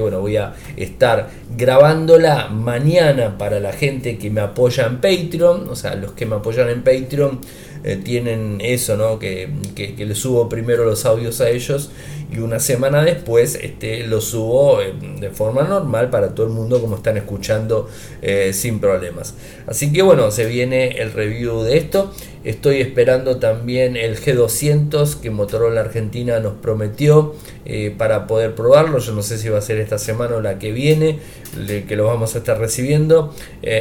bueno, 0.00 0.20
voy 0.20 0.36
a 0.36 0.54
estar 0.76 1.28
grabándola 1.56 2.48
mañana 2.48 3.36
para 3.36 3.60
la 3.60 3.72
gente 3.72 4.16
que 4.16 4.30
me 4.30 4.40
apoya 4.40 4.86
en 4.86 5.00
Patreon, 5.00 5.68
o 5.68 5.76
sea, 5.76 5.96
los 5.96 6.12
que 6.12 6.24
me 6.24 6.36
apoyan 6.36 6.70
en 6.70 6.82
Patreon 6.82 7.40
eh, 7.84 8.00
tienen 8.02 8.60
eso, 8.62 8.96
¿no? 8.96 9.18
Que, 9.18 9.48
que, 9.74 9.94
que, 9.94 10.06
les 10.06 10.18
subo 10.18 10.48
primero 10.48 10.84
los 10.84 11.04
audios 11.04 11.40
a 11.40 11.50
ellos 11.50 11.90
y 12.32 12.38
una 12.38 12.60
semana 12.60 13.02
después 13.02 13.58
este, 13.60 14.06
los 14.06 14.24
subo 14.24 14.80
de 15.20 15.30
forma 15.30 15.62
normal 15.62 16.10
para 16.10 16.34
todo 16.34 16.46
el 16.46 16.52
mundo 16.52 16.80
como 16.80 16.96
están 16.96 17.16
escuchando 17.16 17.88
sin 18.52 18.80
problemas. 18.80 19.34
Así 19.66 19.92
que 19.92 20.02
bueno, 20.02 20.30
se 20.30 20.44
viene 20.46 21.00
el 21.00 21.12
review 21.12 21.62
de 21.62 21.78
esto. 21.78 22.12
Estoy 22.44 22.80
esperando 22.80 23.38
también 23.38 23.96
el 23.96 24.18
G200 24.18 25.20
que 25.20 25.30
Motorola 25.30 25.80
Argentina 25.80 26.40
nos 26.40 26.54
prometió 26.54 27.34
eh, 27.64 27.94
para 27.96 28.26
poder 28.26 28.54
probarlo. 28.54 28.98
Yo 28.98 29.12
no 29.12 29.22
sé 29.22 29.38
si 29.38 29.48
va 29.48 29.58
a 29.58 29.62
ser 29.62 29.78
esta 29.78 29.98
semana 29.98 30.36
o 30.36 30.40
la 30.40 30.58
que 30.58 30.72
viene, 30.72 31.18
que 31.66 31.96
lo 31.96 32.06
vamos 32.06 32.34
a 32.34 32.38
estar 32.38 32.58
recibiendo 32.58 33.34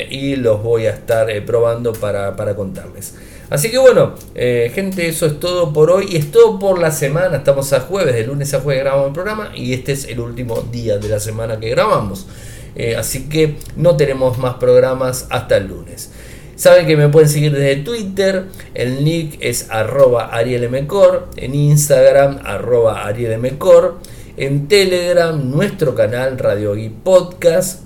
y 0.09 0.35
los 0.37 0.63
voy 0.63 0.87
a 0.87 0.91
estar 0.91 1.27
probando 1.45 1.93
para, 1.93 2.35
para 2.35 2.55
contarles. 2.55 3.13
Así 3.49 3.71
que 3.71 3.77
bueno, 3.77 4.13
eh, 4.35 4.71
gente, 4.75 5.07
eso 5.07 5.25
es 5.25 5.39
todo 5.39 5.71
por 5.71 5.89
hoy 5.89 6.07
y 6.09 6.17
es 6.17 6.31
todo 6.31 6.59
por 6.59 6.79
la 6.79 6.91
semana. 6.91 7.37
Estamos 7.37 7.71
a 7.71 7.79
jueves, 7.79 8.13
de 8.13 8.25
lunes 8.25 8.53
a 8.53 8.59
jueves 8.59 8.83
grabamos 8.83 9.07
el 9.07 9.13
programa 9.13 9.51
y 9.55 9.73
este 9.73 9.93
es 9.93 10.05
el 10.05 10.19
último 10.19 10.61
día 10.69 10.97
de 10.97 11.07
la 11.07 11.19
semana 11.19 11.57
que 11.57 11.69
grabamos. 11.69 12.27
Eh, 12.75 12.95
así 12.97 13.29
que 13.29 13.55
no 13.77 13.95
tenemos 13.95 14.37
más 14.37 14.55
programas 14.55 15.27
hasta 15.29 15.57
el 15.57 15.67
lunes. 15.67 16.11
Saben 16.57 16.87
que 16.87 16.97
me 16.97 17.07
pueden 17.07 17.29
seguir 17.29 17.53
desde 17.53 17.83
Twitter, 17.83 18.45
el 18.73 19.05
nick 19.05 19.37
es 19.41 19.69
arroba 19.69 20.33
arielmcor, 20.35 21.27
en 21.35 21.53
Instagram 21.53 22.39
arroba 22.43 23.05
arielmcor, 23.05 23.99
en 24.37 24.67
Telegram 24.67 25.51
nuestro 25.51 25.93
canal 25.93 26.39
Radio 26.39 26.75
y 26.75 26.89
Podcast. 26.89 27.83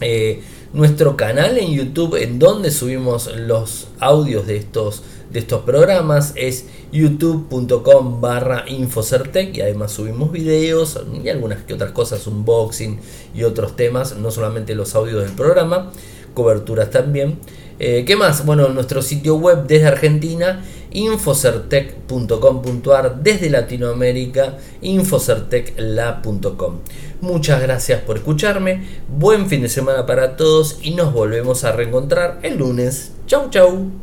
Eh, 0.00 0.40
nuestro 0.72 1.16
canal 1.16 1.58
en 1.58 1.72
YouTube 1.72 2.14
en 2.22 2.38
donde 2.38 2.70
subimos 2.70 3.34
los 3.34 3.88
audios 3.98 4.46
de 4.46 4.56
estos, 4.56 5.02
de 5.32 5.40
estos 5.40 5.62
programas 5.62 6.32
es 6.36 6.66
youtube.com 6.92 8.20
barra 8.20 8.66
infocertec 8.68 9.56
y 9.56 9.62
además 9.62 9.90
subimos 9.90 10.30
videos 10.30 11.00
y 11.24 11.28
algunas 11.28 11.64
que 11.64 11.74
otras 11.74 11.90
cosas, 11.90 12.24
unboxing 12.28 13.00
y 13.34 13.42
otros 13.42 13.74
temas, 13.74 14.16
no 14.16 14.30
solamente 14.30 14.76
los 14.76 14.94
audios 14.94 15.24
del 15.24 15.32
programa, 15.32 15.90
coberturas 16.36 16.90
también. 16.90 17.40
Eh, 17.80 18.04
¿Qué 18.06 18.14
más? 18.14 18.46
Bueno, 18.46 18.68
nuestro 18.68 19.02
sitio 19.02 19.34
web 19.36 19.66
desde 19.66 19.88
Argentina, 19.88 20.62
infocertec.com.ar, 20.92 23.20
desde 23.22 23.50
Latinoamérica, 23.50 24.58
infocertecla.com. 24.82 26.76
Muchas 27.22 27.62
gracias 27.62 28.02
por 28.02 28.18
escucharme, 28.18 28.84
buen 29.08 29.48
fin 29.48 29.62
de 29.62 29.68
semana 29.68 30.06
para 30.06 30.36
todos 30.36 30.78
y 30.82 30.92
nos 30.92 31.12
volvemos 31.12 31.64
a 31.64 31.72
reencontrar 31.72 32.38
el 32.42 32.58
lunes. 32.58 33.10
Chau 33.26 33.50
chau. 33.50 33.90